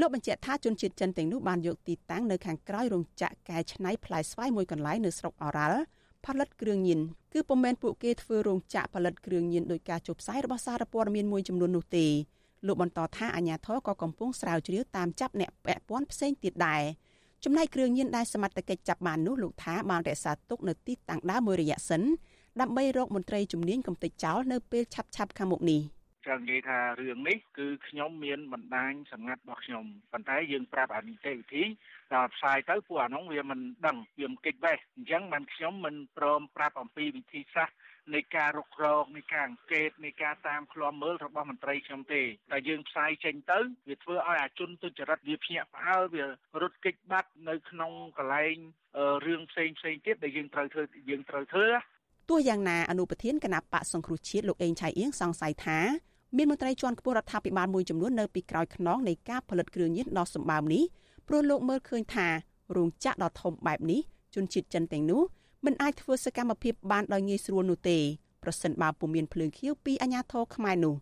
[0.01, 5.81] លោកបញ្ជាក់ថាជនជាតិចិនទាំងនោះបានយកទីតាំងនៅខាងក្រោយរោងចក្រកែច្នៃផ្លែស្វាយមួយកន្លែងនៅស្រុកអូរ៉ាល់
[6.27, 7.01] ផលិតគ្រឿងញៀន
[7.33, 12.07] គឺពុំមែនពួកគេធ្វើរោងចក្រផលិតគ្រឿងញៀនដោយការចុះផ្សាយរបស់សារព័ត៌មានមួយចំនួននោះទេ
[12.67, 16.83] លោកបន្តថាអាជ្ញាធរក៏កំពុងស្រាវជ្រាវតាមចាប់អ្នកពាក់ព័ន្ធផ្សេងទៀតដែរ
[17.45, 22.03] ចំណែកគ្រឿងញៀនដែលសមត្ថកិច្ចចាប់បាននោះលោកថាបានរក្សាទុកនៅទីតាំងដើមមួយរយៈសិន
[22.61, 25.83] ដើម្បីរកមន្ត្រីជំនាញកំទេចចោលនៅពេលឆាប់ឆាប់ខាងមុខនេះ។
[26.29, 31.65] ចង់និយាយថារឿងនេះគឺខ្ញុំមានបណ្ដាញសម្ងាត់របស់ខ្ញុំប៉ុន្តែយើងប្រាប់អានីតិវិធី
[32.15, 37.77] ដល់ផ្សាយទៅពួកអានោះវាមិនដឹងវាមិនកិច្ចវេះអញ្ចឹងបានខ្ញុំមិនព្រមប្រាប់អំពីវិធីសាស្ត្រ
[38.15, 42.23] នៃការរុករកនៃការអង្កេតនៃការតាមឃ្លាំមើលរបស់មន្ត្រីខ្ញុំទេ
[42.53, 43.59] តែយើងផ្សាយចេញទៅ
[43.89, 46.25] វាធ្វើឲ្យអាជនទុច្ចរិតវាភ្ញាក់ផ្អើលវា
[46.63, 48.57] រត់គេចបាត់នៅក្នុងកន្លែង
[49.27, 51.67] រឿងផ្សេងផ្សេងទៀតដែលយើងត្រូវធ្វើយើងត្រូវធ្វើ
[52.31, 55.79] ទោះយ៉ាងណាអនុប្រធានគណៈបកសង្គ្រោះជាតិលោកអេងឆៃអៀងសង្ស័យថា
[56.37, 60.83] មានមន្ត្រីជាន់ខ្ពស់រដ្ឋាភិបាលមួយចំនួននៅពីក្រោយខ្នងនៃការផលិតគ្រឿងញៀនដ៏សម្បើមនេះ
[61.29, 62.27] ព្រោះលោកមើលឃើញថា
[62.77, 64.01] រោងចក្រដ៏ធំបែបនេះ
[64.35, 65.23] ជនជាតិចិនទាំងនោះ
[65.65, 67.99] មិនអាចធ្វើសកម្មភាពបានដោយងាយស្រួលនោះទេ
[68.43, 70.95] ប្រសិនបើពុំមានភ្លើងខៀវពីអាជ្ញាធរខ្មែរនោះ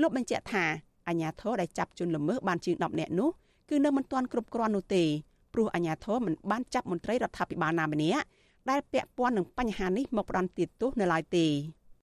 [0.00, 0.64] លោកបញ្ជាក់ថា
[1.08, 3.30] អាជ្ញាធរដែលចាប់ជនល្មើសបានជាង10នាក់នោះ
[3.70, 5.04] គឺនៅមិនទាន់គ្រប់គ្រាន់នោះទេ
[5.52, 8.24] ព្រោះអាជ្ញាធរមិនបានចាប់មន្ត្រីរដ្ឋាភិបាលណាម្នាក់
[8.70, 11.46] ដែលពាក់ព័ន្ធនឹងបញ្ហានេះមកផ្ដន់ទាទោសនៅឡើយទេ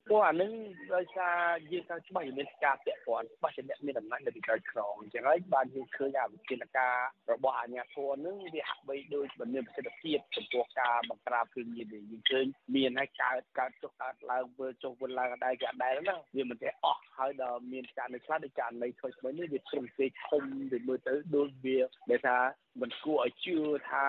[0.08, 0.51] ព្រោះអានឹង
[0.95, 1.38] ដោយសារ
[1.72, 6.95] យើងខាងច្បាស់មានការពាក់ព័ន្ធច្បាស់ជាអ្នកមានអំណាចនៅពីក្រោយខ្នងអញ្ចឹងហើយបានយើងឃើញអាវិធានការ
[7.32, 12.45] របស់អាជ្ញាធរនឹងវាហាក់បីដូចមិនមានប្រសិទ្ធភាពចំពោះការបង្ក្រាបគ្រឿងញៀនទេយើងឃើញ
[12.76, 20.41] មានហើយកើតកើតចុះកើតឡើងធ្វើចុះវិលឡើងអដែរគេអដែរហ្នឹងវាមិនទេអស់ហើយដល់មានការនៅខ្លះដូចករណីថ្មីថ្មីនេះវាត្រឹមពេកធំ
[20.72, 21.80] វាមើលទៅដូចវា
[22.10, 22.38] ដែលថា
[22.82, 23.58] មិនគួរឲ្យជឿ
[23.89, 24.06] ថា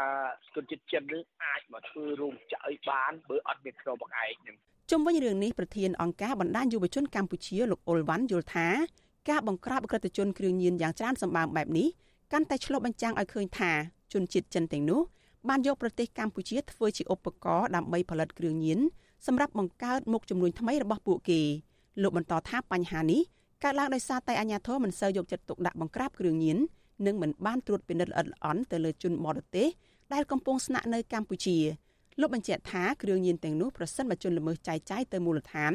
[0.54, 4.56] ជនជាតិចិននឹងអាចមកធ្វើរោងចក្រឲ្យបានបើអត់មានខ្នងបង្អែកនឹង
[4.90, 8.68] ជុំវិញរឿងនេះប្រធានអង្គការបណ្ដាញយុវជនកម្ពុជាលោកអ៊ុលវ៉ាន់យល់ថា
[9.30, 11.88] ការបង្ក្រាបអក្រិតជនគ្រឿងញៀនយ៉ាងច្រើនសម្បើមបែបនេះ
[12.32, 13.72] កាន់តែឆ្លុះបញ្ចាំងឲ្យឃើញថា
[14.12, 15.00] ជនជាតិចិនទាំងនោះ
[15.48, 18.80] បានយកប្រទេសកម្ពុជាធ្វើជាឧបករណ៍ដើម្បីផលិតគ្រឿងញៀន
[19.26, 21.40] សម្រាប់បង្កើតមុខជំនួញថ្មីរបស់ពួកគេ
[22.02, 23.22] លោកបន្តថាបញ្ហានេះ
[23.64, 26.58] កើតឡើងដោយសារតែអាជ្ញាធរមិនសូវយកចិត្តទុកដាក់បង្ក្រាបគ្រឿងញៀន
[27.06, 29.68] និងមិនបានត្រួតពិនិត្យល្អិតល្អន់ទៅលើជនបរទេស
[30.12, 31.58] ដែលកំពុងស្នាក់នៅកម្ពុជា
[32.20, 35.72] លោកបញ្ជាក់ថាគ្រឿងញៀនទាំងនោះប្រសិនបើជនល្មើសចាយចាយទៅមូលដ្ឋាន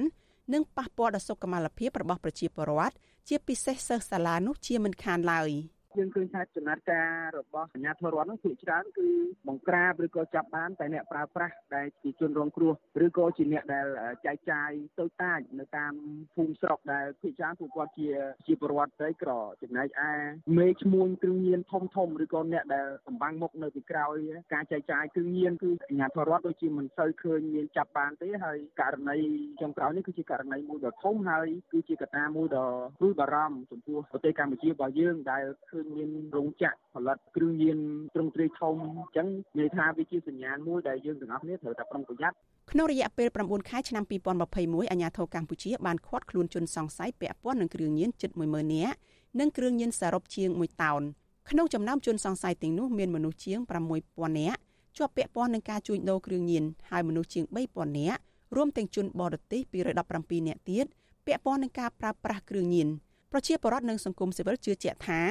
[0.53, 2.95] នឹងប៉ះពាល់ដល់សុខុមាលភាពរបស់ប្រជាពលរដ្ឋ
[3.27, 5.49] ជាពិសេសសិស្សសាលានោះជាមិនខានឡើយ។
[5.97, 9.09] យើងឃើញថាចំណាត់ការរបស់អាជ្ញាធររដ្ឋនោះភាគច្រើនគឺ
[9.47, 12.73] បង្ក្រាបឬក៏ចាប់បានតែអ្នកប្រើប្រាស់ដែលជាជនរងគ្រោះ
[13.05, 13.87] ឬក៏ជាអ្នកដែល
[14.25, 15.93] ចែកចាយតូចតាចនៅតាម
[16.35, 18.09] ភូមិស្រុកដែលភាគច្រើនពួកគាត់ជា
[18.47, 19.31] ជាប្រវត្តិក្រីក្រ
[19.61, 20.11] ចំណែកឯ
[20.57, 24.15] មេឈ្មួញគ្រឿងញៀនធំធំឬក៏អ្នកដែលសម្បាំងមុខនៅពីក្រោយ
[24.53, 29.17] ការចែកចាយគ្រឿងញៀនគឺអាជ្ញាធររដ្ឋដូចជាមិនសូវឃើញមានចាប់បានទេហើយករណី
[29.61, 32.67] ចុងក្រោយនេះគឺជាករណីមួយដ៏ធំហើយគឺជាកត្តាមួយដ៏
[32.99, 37.77] ព្រួយបារម្ភចំពោះប្រទេសកម្ពុជារបស់យើងដែលឃើញមានរោងចក្រផលិតគ្រឿងញៀន
[38.15, 39.27] ទ្រង់ទ្រាយធំអញ្ចឹង
[39.57, 42.35] និយាយថាវាជាសញ្ញាណមួយដែលយើងទាំងអស់គ្នាត្រូវតែប្រុងប្រយ័ត្ន
[42.71, 48.95] ក្នុងរយៈពេល9ខែឆ្នាំ2021អាជ្ញាធរកម្ពុជាបានឃាត់ខ្លួនជនសង្ស័យពាក់ព័ន្ធនឹងគ្រឿងញៀនជិត10000នាក់
[49.39, 51.01] និងគ្រឿងញៀនសរុបជាង1តោន
[51.49, 53.59] ក្នុងចំណោមជនសង្ស័យទាំងនោះមានមនុស្សជាង
[53.99, 54.59] 6000នាក់
[54.97, 58.19] ជាប់ពាក់ព័ន្ធនឹងការជួញដូរគ្រឿងញៀនហើយមនុស្សជាង3000នាក់
[58.55, 60.85] រួមទាំងជនបរទេស217នាក់ទៀត
[61.25, 62.87] ពាក់ព័ន្ធនឹងការប្រើប្រាស់គ្រឿងញៀន
[63.31, 65.21] ប្រជាពលរដ្ឋនិងសង្គមស៊ីវិលជឿជាក់ថា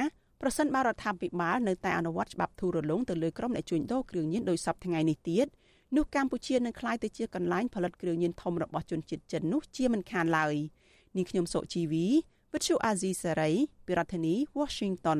[0.41, 5.47] ប្រសិនបើរដ្ឋាភិបាលនៅតែអនុវត្តច្បាប់ធូររលុងទៅលើក្រុមអ្នកជួញដូរគ្រឿងញៀនដោយសពថ្ងៃនេះទៀត
[5.95, 10.55] នោះកម្ពុជានឹងក្លាយទៅជាកន្លែងផលិតគ្រឿងញៀនធំរបស់ជនជាតិចិននោះជាមិនខានឡើយ
[11.15, 12.05] នាងខ្ញុំសុជីវី
[12.53, 13.51] វិទ្យុអាស៊ីសេរី
[13.85, 15.19] ពីរដ្ឋធានី Washington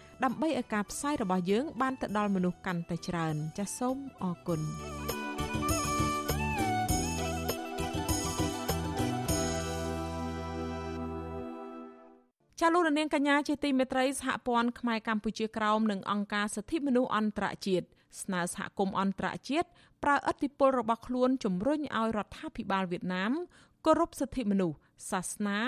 [0.23, 4.61] ដើម្បីឲ្យការផ្សាយរបស់យើង បានទៅដល់មនុស្សកាន់តែច្រើនចាសសូមអរគុណ
[12.59, 17.85] ចាលោករនាងកញ្ញាជាទីមេត្រីសហព័ន្ធខ្មែរកម្ពុជាក្រោមនិងអង្គការសិទ្ធិមនុស្សអន្តរជាតិ
[18.21, 19.67] ស្នើសហគមន៍អន្តរជាតិ
[20.03, 23.31] ប្រើឥទ្ធិពលរបស់ខ្លួនជំរុញឲ្យរដ្ឋាភិបាលវៀតណាម
[23.85, 24.77] គោរពសិទ្ធិមនុស្ស
[25.11, 25.59] សាសនា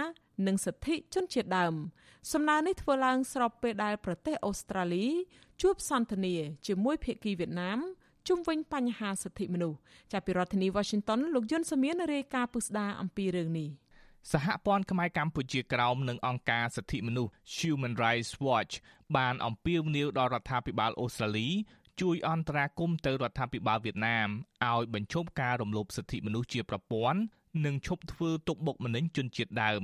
[0.48, 1.76] និងសិទ្ធិជនជាតិដើម
[2.32, 5.06] សំណើនេះធ្វើឡើងស្របពេលដែលប្រទេសអូស្ត្រាលី
[5.62, 6.36] ជួបសន្ទនា
[6.68, 7.80] ជាមួយភាគីវៀតណាម
[8.28, 9.78] ជុំវិញបញ្ហាសិទ្ធិមនុស្ស
[10.12, 13.70] ចាប់ពីរដ្ឋធានី Washington លោកយុនសាមៀនរាយការណ៍ពុស្ដាអំពីរឿងនេះ
[14.32, 18.74] សហព័ន្ធខ្មែរកម្ពុជាក្រោមនិងអង្គការសិទ្ធិមនុស្ស Human Rights Watch
[19.18, 21.48] បានអំពាវនាវដល់រដ្ឋាភិបាលអូស្ត្រាលី
[22.02, 24.30] ជួយអន្តរាគមន៍ទៅរដ្ឋាភិបាលវៀតណាម
[24.72, 27.20] ឲ្យបញ្ឈប់ការរំលោភសិទ្ធិមនុស្សជាប្រព័ន្ធ
[27.66, 29.84] និងឈប់ធ្វើទុកបុកម្នេញជនជាតិដើម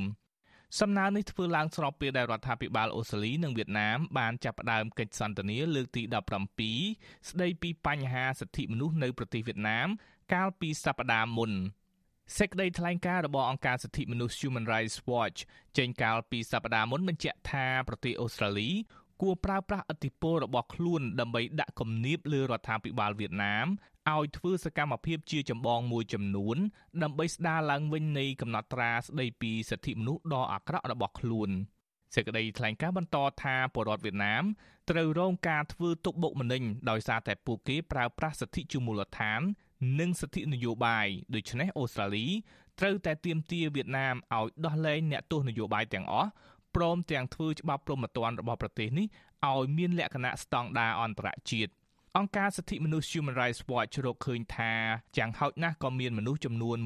[0.78, 6.04] សំណើនេះធ្វើឡើងស្របពេលដែលរដ្ឋាភិបាលអូស្ត្រាលីនិងវៀតណាមបានចាប់ផ្ដើមកិច្ចសន្ទនាលើកទី
[6.66, 9.88] 17ស្ដីពីបញ្ហាសិទ្ធិមនុស្សនៅប្រទេសវៀតណាម
[10.34, 11.52] កាលពីសប្តាហ៍មុន
[12.38, 15.40] សេចក្តីថ្លែងការណ៍របស់អង្គការសិទ្ធិមនុស្ស Human Rights Watch
[15.78, 18.70] ចេញកាលពីសប្តាហ៍មុនបញ្ជាក់ថាប្រទេសអូស្ត្រាលី
[19.22, 23.68] គួរប្រើប្រាស់ឥទ្ធិពលរបស់ខ្លួនដើម្បីដាក់គំនាបលើរដ្ឋាភិបាលវៀតណាម
[24.16, 26.58] ឲ្យធ្វើសកម្មភាពជាចម្បងមួយចំនួន
[27.04, 31.50] ដើម្បីស្ដារឡើងវិញនៃកំណត់ត្រាស្ដីពីសិទ្ធិមនុស្សដ៏អាក្រក់របស់ខ្លួន
[32.16, 34.44] សេចក្តីថ្លែងការណ៍បន្តថាពលរដ្ឋវៀតណាម
[34.90, 39.42] ត្រូវរងការធ្វើទុកបុកម្នេញដោយសារតែពួកគេប្រើប្រាស់សិទ្ធិជាមូលដ្ឋាន
[40.00, 42.28] និងសិទ្ធិនយោបាយដូច្នេះអូស្ត្រាលី
[42.80, 46.30] ត្រូវតែទាមទារវៀតណាមឲ្យដោះលែងអ្នកទោសនយោបាយទាំងអស់
[46.76, 49.08] ព្រមទាំងធ្វើច្បាប់ព្រហ្មទណ្ឌរបស់ប្រទេសនេះ
[49.52, 51.72] ឲ្យមានលក្ខណៈស្តង់ដារអន្តរជាតិ
[52.18, 54.74] អង្គការសិទ្ធិមនុស្ស Human Rights Watch រកឃើញថា
[55.18, 56.78] យ៉ាងហោចណាស់ក៏មានមនុស្សចំនួន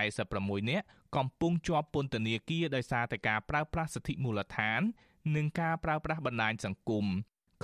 [0.00, 4.80] 146នាក់កំពុងជាប់ពន្ធនាគារដោយសារតែការប្រើប្រាស់សិទ្ធិមូលដ្ឋាន
[5.36, 7.06] និងការប្រើប្រាស់បណ្ដាញសង្គម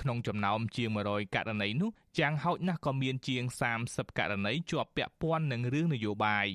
[0.01, 3.43] ក្នុងចំណោមជាង100ករណីនោះយ៉ាងហោចណាស់ក៏មានជាង
[3.81, 6.47] 30ករណីជាប់ពាក់ព័ន្ធនឹងរឿងនយោបាយ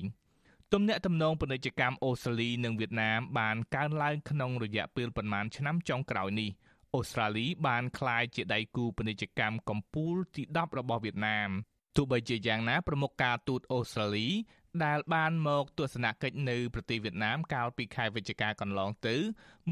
[0.73, 6.49] ទំនាក់ទំនងពាណិជ្ជកម្មអូស្ត្រាលីនិងវៀតណាមបានកើនឡើងក្នុងរយៈពេលប្រមាណឆ្នាំចុងក្រោយនេះ
[6.95, 11.49] អូស្ត្រាលីបានក្លាយជាដៃគូពាណិជ្ជកម្មកំពូលទី10របស់វៀតណាម
[11.95, 14.27] ទោះបីជាយ៉ាងណាប្រមុខការទូតអូស្ត្រាលី
[14.85, 19.15] ដែលបានមកទស្សនកិច្ចនៅប្រទេសវៀតណាមកាលពីខែវិច្ឆិកាកន្លងទៅ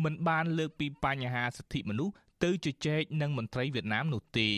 [0.03, 2.13] មិនបានលើកពីបញ្ហាសិទ្ធិមនុស្ស
[2.43, 4.49] ទៅជជែកនឹងមន្ត្រីវៀតណាមនោះទេ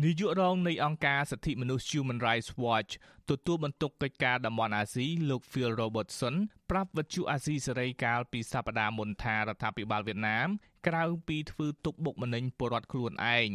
[0.00, 2.92] នាយករងនៃអង្គការសិទ្ធិមនុស្ស Human Rights Watch
[3.30, 6.34] ទទួលបន្ទុកកិច្ចការតំបន់អាស៊ីលោក Phil Robertson
[6.70, 10.48] ប្រាប់វិទ្យុអាស៊ីសេរីកាលពីសប្តាហ៍មុនថារដ្ឋាភិបាលវៀតណាម
[10.86, 13.48] ក្រៅពីធ្វើទុកបុកម្នេញពលរដ្ឋខ្លួនឯង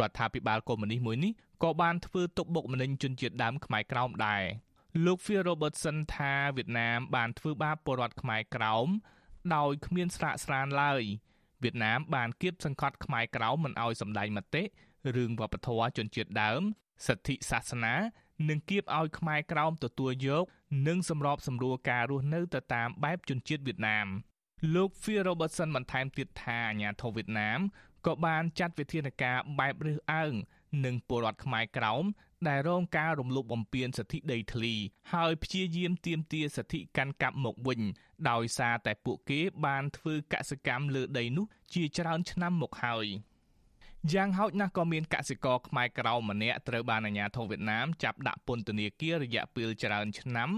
[0.00, 1.32] រដ្ឋាភិបាលកុម្មុយនីសមួយនេះ
[1.62, 4.42] ក៏បានធ្វើទុកបុកម្នេញជនជាតិដើមខ្មែរក្រោមដែរ
[5.04, 8.88] លោក Phil Robertson ថាវៀតណាមបានធ្វើបាបពលរដ្ឋខ្មែរក្រោម
[9.54, 11.02] ដោយគ្មានស្រាកស្រានឡើយ
[11.62, 14.64] វៀតណាមបានគៀបសង្កត់ខ្មែរក្រោមមិនឲ្យសម្ដែងមតិ
[15.16, 16.62] រឿងវប្បធម៌ជនជាតិដើម
[17.06, 17.94] សិទ្ធិសាសនា
[18.48, 20.44] និងគៀបឲ្យខ្មែរក្រោមទទួលយក
[20.88, 24.06] និងសម្របសម្រួលការរស់នៅទៅតាមបែបជនជាតិវៀតណាម
[24.74, 27.60] លោក Phil Robertson បន្ថែមទៀតថាអាញាធិបតេយ្យវៀតណាម
[28.06, 30.32] ក៏បានចាត់វិធានការបែបរើសអើង
[30.84, 32.04] នឹងពលរដ្ឋខ្មែរក្រោម
[32.48, 34.74] ដែលរងការរំលោភបំពានសិទ្ធិដីធ្លី
[35.12, 37.80] ហើយព្យាយាមទាមទារសិទ្ធិកាន់កាប់មកវិញ
[38.30, 43.06] ដោយសារតែពួកគេបានធ្វើកសកម្មលើដីនោះជាច្រើនឆ្នាំមកហើយ
[44.12, 50.50] យ៉ាងហោចណាស់ក៏មានកសិករខ្មែរក្រៅម្នាក់ត្រូវបានអាជ្ញាធរវៀតណាមចាប់ដាក់ពន្ធនាគាររយៈពេលច្រើនឆ្នាំ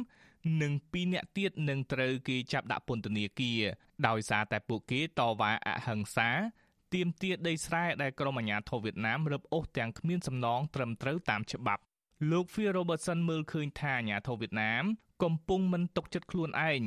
[0.62, 3.60] និង2នាក់ទៀតនឹងត្រូវគេចាប់ដាក់ពន្ធនាគារ
[4.08, 6.30] ដោយសារតែពួកគេតវ៉ាអហិង្សា
[6.94, 11.82] ទាមទារដីស្រែដែលក្រមអាជ្ញាធរវៀតណាមរឹបអូសទាំងគ្មានសំណងត្រឹមត្រូវតាមច្បាប់
[12.30, 14.84] លោក Phil Robertson មើលឃើញថាអាជ្ញាធរវៀតណាម
[15.22, 16.80] កំពុងមិនទុកចិត្តខ្លួនឯង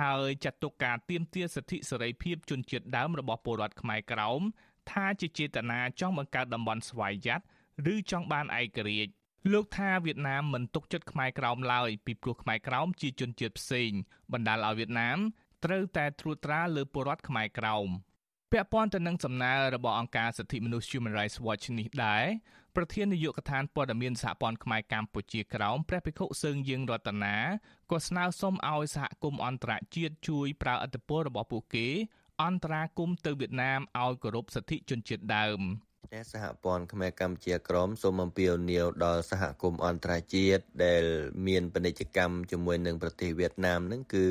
[0.00, 4.42] ហើយចាត់ទុកការទាមទារសិទ្ធិសេរីភាពជនជាតិដើមរបស់ពលរដ្ឋខ្មែរក្រោម
[4.92, 7.40] ថាជាចេតនាចង់បង្កើតតំបន់ស្វ័យយ័ត
[7.92, 9.12] ឬចង់បានឯករាជ្យ
[9.52, 13.90] លោកថាវៀតណាមមិនទុកចិត្តខ្មែរក្រោមឡើយពីព្រោះខ្មែរក្រោមជាជនជាតិផ្សេង
[14.32, 15.18] បណ្ដាលឲ្យវៀតណាម
[15.64, 17.88] ត្រូវតែត្រួតត្រាលើពលរដ្ឋខ្មែរក្រោម
[18.52, 22.24] ពាក់ព័ន្ធទៅនឹងសំណើរបស់អង្គការសិទ្ធិមនុស្ស Human Rights Watch នេះដែរ
[22.76, 27.36] ប្រធាននាយកដ្ឋានព័ត៌មានសហព័ន្ធខ្មែរកម្ពុជាក្រោមព្រះភិក្ខុសើងយើងរតនា
[27.90, 31.88] ក៏ស្នើសុំឲ្យសហគមន៍អន្តរជាតិជួយប្រើឥទ្ធិពលរបស់ពួកគេ
[32.42, 35.60] អន្តរាគមទៅវៀតណាមឲ្យគោរពសិទ្ធិជនជាតិដើម
[36.14, 41.02] តែសហព័ន្ធខ្មែរកម្ពុជាក្រមសូមអំពាវនាវដល់សហគមន៍អន្តរជាតិដែល
[41.46, 44.26] មានពាណិជ្ជកម្មជាមួយនឹងប្រទេសវៀតណាមនឹងគឺ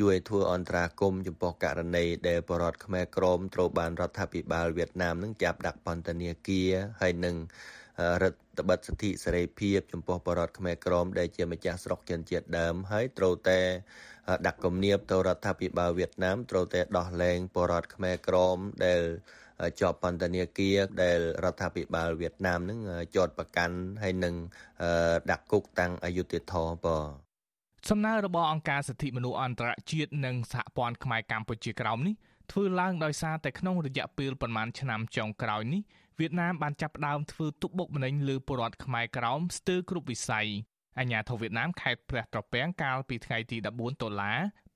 [0.00, 6.70] ជួយធ្វើអន្តរាគមចំពោះករណីដែលបរតខ្មែរក្រមត្រូវបានរដ្ឋាភិបាលវៀតណាមនឹងចាប់ដាក់ពន្ធនាគារ
[7.00, 7.36] ហើយនឹង
[8.22, 13.60] រដ្ឋបិទសិទ្ធិសេរីភាពចំពោះបរតខ្មែរក្រមដែលជាម្ចាស់ស្រុកជនជាតិដើមហើយត្រូវតែ
[14.46, 18.56] ដាក់គំនាបទៅរដ្ឋាភិបាលវៀតណាមត្រូវតែដោះលែងបរតខ្មែរក្រម
[18.86, 19.02] ដែល
[19.80, 22.78] ជាប់ពន្ធនាគារដែលរដ្ឋាភិបាលវៀតណាមនឹង
[23.16, 24.34] ជាប់ប្រកាន់ហើយនឹង
[25.30, 27.06] ដាក់គុកតាំងអយុធធរបង
[27.90, 32.14] សំណើរបស់អង្គការសិទ្ធិមនុស្សអន្តរជាតិនិងសហព័ន្ធខ្មែរកម្ពុជាក្រោមនេះ
[32.52, 35.82] ធ្វើឡើងដោយសារតែក្នុងរយៈពេលប្រមាណឆ្នាំចុងក្រោយនេះ
[36.18, 40.48] វៀតណាមបានចាប់ផ្ដើមធ្វើទុកបុកម្នេញលើពលរដ្ឋខ្មែរក្រោមស្ទើរគ្រប់វិស័យ
[40.98, 44.32] អាញាធិបតេយ្យវៀតណាមខេត្តព្រះត្រពាំងកាលពីថ្ងៃទី14តុលា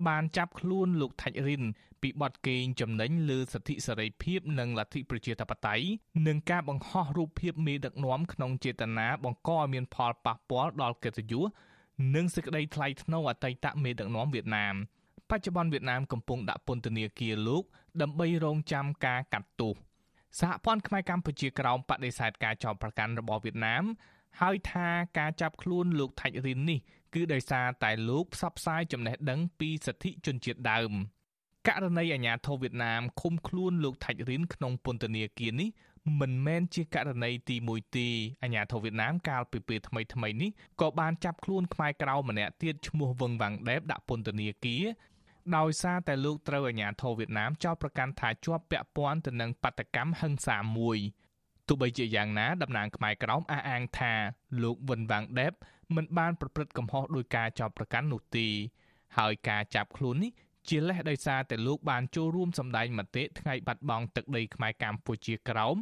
[0.08, 1.64] បានចាប់ខ្លួនលោកថាច់រិន
[2.02, 5.86] ពីបទកេងចំណេញលើសិទ្ធិសេរីភាពនិងលទ្ធិប្រជាធិបតេយ្យ
[6.26, 11.44] និងការបង្ហោះរូបភាពមេដឹកនាំក្នុងចេតនាបង្កឲ្យមានផលប៉ះពាល់ដល់កិត្តិយស
[12.14, 14.74] និងសេចក្តីថ្លៃថ្នូរអតីតមេដឹកនាំវៀតណាម
[15.30, 17.62] បច្ចុប្បន្នវៀតណាមកំពុងដាក់ពន្ធនាគារលោក
[18.02, 19.74] ដើម្បីរងចាំការកាត់ទោស
[20.40, 23.84] សហព័ន្ធខ្មែរកម្ពុជាក្រោមបដិសេធការចោទប្រកាន់របស់វៀតណាម
[24.40, 26.78] ហើយថាការចាប់ខ្លួនលោកថាច់រិននេះ
[27.14, 30.92] គឺដោយសារតែលោកផ្សព្វផ្សាយចំណេះដឹងពីសិទ្ធិជនជាតិដើម
[31.68, 35.68] ករណីអាញាធិបតេយ្យវៀតណាមឃុំខ្លួនលោកថាច់រិនក្នុងពន្ធនាគារនេះ
[36.20, 38.08] មិនមែនជាករណីទី1ទេ
[38.42, 44.84] អាញាធិបតេយ្យវៀតណាមកាលពីពេលថ្មីថ្មីនេះក៏បានចាប់ខ្លួនខ្មែរក្រៅម្នាក់ទៀតឈ្មោះវឹងវ៉ាងដេបដាក់ពន្ធនាគារ
[45.56, 50.98] ដោយសារតែលោកត្រូវអាញាធិបតេយ្យវៀតណាមចោទប្រកាន់ថាជាប់ពាក់ព័ន្ធទៅនឹងបាតកម្មហិង្សាមួយ
[51.68, 54.12] ទោះបីជាយ៉ាងណាតំណាងខ្មែរក្រោមអះអាងថា
[54.62, 55.52] លោកវិនវ៉ាងដេប
[55.96, 58.46] មិនបានប្រព្រឹត្តកំហុសដោយការចោទប្រកាន់នោះទេ
[59.18, 60.32] ហើយការចាប់ខ្លួននេះ
[60.68, 65.76] ជាលេសដោយសារតែលោកបានចូលរួមសម្ដែងមតិថ្ងៃបាត់បង់ទឹកដីខ្មែរកម្ពុជាក្រោម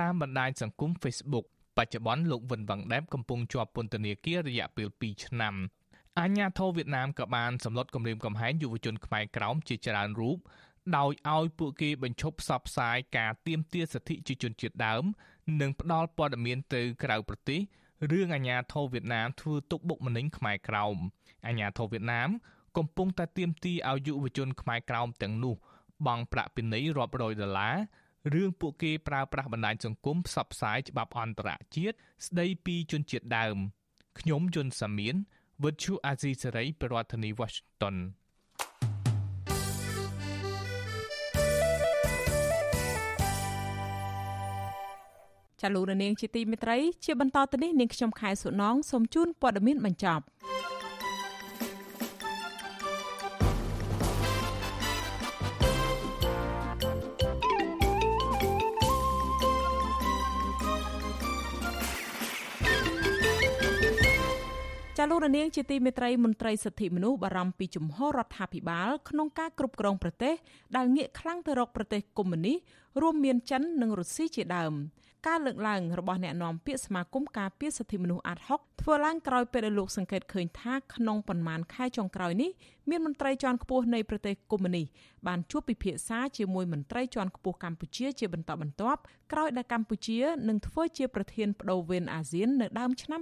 [0.00, 5.54] តាមបណ្ដាញសង្គម Facebook បច្ចុប្បន្នលោកវិនវ៉ាងដែបកំពុងជាប់ពន្ធនាគាររយៈពេល2ឆ្នាំ
[6.20, 10.38] អាញាធរវៀតណាមក៏បានសម្លុតគម្រាមកំហែងយុវជនខ្មែរក្រោមជាច្រើនរូប
[10.96, 15.04] ដោយឲ្យពួកគេបញ្ឈប់ផ្សព្វផ្សាយការទាមទារសិទ្ធិជាជនជាតិដើម
[15.60, 17.60] និងផ្ដល់ព័ត៌មានទៅក្រៅប្រទេស
[18.10, 20.96] រឿងអាញាធរវៀតណាមធ្វើទុកបុកម្នេញខ្មែរក្រោម
[21.46, 22.30] អាញាធរវៀតណាម
[22.76, 25.54] កំពុងតែទាមទារឲ្យយុវជនខ្មែរក្រោមទាំងនោះ
[26.06, 27.76] បង់ប្រាក់ពិន័យរាប់រយដុល្លារ
[28.34, 33.56] រឿងពួកគេប្រើប្រាស់បណ្ដាញសង្គមផ្សព្វផ្សាយច្បាប់អន្តរជាតិស្ដីពីជនជាតិដើម
[34.18, 35.14] ខ្ញុំយុនសាមៀន
[35.64, 37.96] វិទ្យុអាស៊ីសេរីប្រធានាធិបតី Washington
[45.60, 50.24] ចាលោករនាងជាទីមេត្រីជាបន្តទៅនេះនាងខ្ញុំខែសុណងសូមជូនព័ត៌មានបញ្ចប់
[64.98, 70.34] ចាលោករនាងជាទីមេត្រីមន្ត្រីសិទ្ធិមនុស្សបារម្ភពីជំហររដ្ឋាភិបាលក្នុងការគ្រប់គ្រងប្រទេស
[70.76, 72.58] ដែលងាកខ្លាំងទៅរកប្រទេសកុម្មុយនីស
[73.02, 74.74] រួមមានចិននិងរុស្ស៊ីជាដើម
[75.26, 82.50] ការលើកឡើងរបស់អ្នកនាំពាក្យសមាគមការពារសិទ្ធិមនុស្សអាត់ហុកធ្វើឡើងក្រោយពេលដែលលោកសង្កេតឃើញថាក្នុងប៉ុន្មានខែចុងក្រោយនេះ
[82.90, 84.86] មានមន្ត្រីជាន់ខ្ពស់នៃប្រទេសកុម្មុយនីស
[85.26, 89.00] បានជួបពិភាក្សាជាមួយមន្ត្រីជាន់ខ្ពស់កម្ពុជាជាបន្តបន្ទាប់
[89.32, 90.18] ក្រោយដែលកម្ពុជា
[90.48, 93.20] នឹងធ្វើជាប្រធានបដូវវេនអាស៊ាននៅដើមឆ្នាំ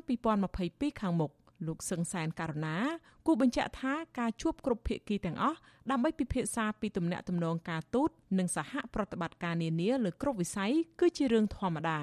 [0.49, 1.33] 2022ខាងមុខ
[1.67, 2.77] លោកសឹងសែនករណា
[3.27, 5.59] គូបញ្ជាក់ថាការជួបគ្រប់ភាគីទាំងអស់
[5.91, 12.01] ដើម្បីពិភាក្សាពីទំនាក់ទំនងការទូតនិងសហប្រតិបត្តិការនានាលើគ្រប់វិស័យគឺជារឿងធម្មតា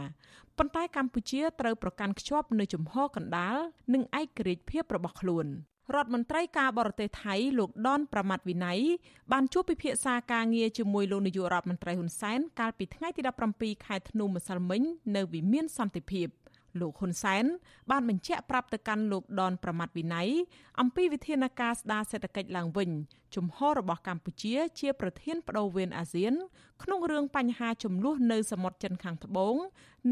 [0.57, 3.57] ប៉ុន្តែកម្ពុជាត្រូវប្រកាន់ខ្ជាប់នៅជំហរកណ្ដាល
[3.93, 5.47] និងឯករាជ្យភាពរបស់ខ្លួន
[5.93, 8.79] រដ្ឋមន្ត្រីការបរទេសថៃលោកដនប្រមាត់វិន័យ
[9.31, 13.21] បានជួបពិភាក្សាការងារជាមួយលោកនាយករដ្ឋមន្ត្រីហ៊ុនសែនកាលពីថ្ងៃទី
[13.53, 14.81] 17ខែធ្នូម្សិលមិញ
[15.15, 16.27] នៅវិមានសន្តិភាព។
[16.79, 17.45] លោកហ៊ុនសែន
[17.91, 20.29] បានបញ្ជាក់ប្រាប់ទៅកាន់លោកដនប្រមាត់វិន័យ
[20.79, 22.89] អំពីវិធានការស្ដារសេដ្ឋកិច្ចឡើងវិញ
[23.35, 26.33] ជំហររបស់កម្ពុជាជាប្រធានបដូវវេនអាស៊ាន
[26.83, 29.55] ក្នុងរឿងបញ្ហាចំនួននៅសមុទ្រចិនខាងត្បូង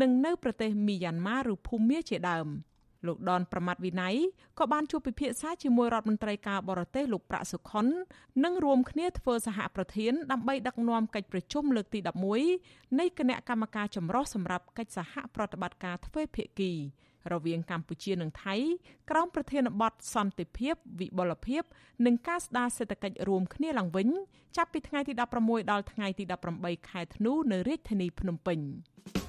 [0.02, 2.48] និងនៅប្រទេសមីយ៉ាន់ម៉ាឬភូមាជាដើម។
[3.08, 4.16] លោកដនប្រមាត់វិន័យ
[4.60, 7.86] ក៏បានជួបពិភាក្សាជាមួយរដ្ឋមន្ត្រីការបរទេសលោកប្រាក់សុខុន
[8.44, 12.00] និងរួមគ្នាធ្វើសហប្រធានដើម្បីដឹកនាំកិច្ចប្រជុំលើកទី
[12.50, 16.74] 11នៃគណៈកម្មការចម្រុះសម្រាប់កិច្ចសហប្រតិបត្តិការទ្វេភាគី
[17.32, 18.56] រវាងកម្ពុជានិងថៃ
[19.10, 21.64] ក្រោមប្រធានបទសន្តិភាពវិបុលភាព
[22.06, 24.10] និងការស្ដារសេដ្ឋកិច្ចរួមគ្នាឡើងវិញ
[24.58, 26.24] ចាប់ពីថ្ងៃទី16ដល់ថ្ងៃទី
[26.58, 28.60] 18ខែធ្នូនៅរាជធានីភ្នំពេញ។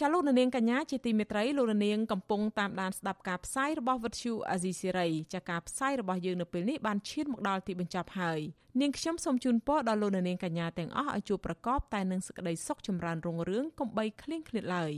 [0.00, 8.40] ចាលោកនាងកញ្ញាជាទីមេត្រីលោកនាងកំពុងតាមដានស្ដាប់ការផ្សាយរបស់វិទ្យុអាស៊ីសេរីចាការផ្សាយរបស់យើងនៅពេលនេះបានឈានមកដល់ទីបញ្ចប់ហើយ
[8.80, 14.92] នាងខ្ញុំសូមជូនពរដល់លោកនាងកញ្ញាទាំងអស់ឲ្យជួបប្រកបតែនឹងសេចក្តីសុខចម្រើនរុងរឿងកុំបីឃ្លៀងឃ្លាតឡើយ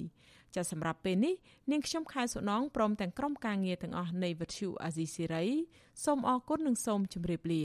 [0.55, 1.35] ចាសម្រាប់ពេលនេះ
[1.71, 5.47] នាងខ្ញុំខែសុណងព្រមទាំងក្រុមការងារទាំងអស់នៃវិទ្យុអាស៊ីសេរី
[6.05, 7.65] សូមអរគុណនិងសូមជម្រាបលា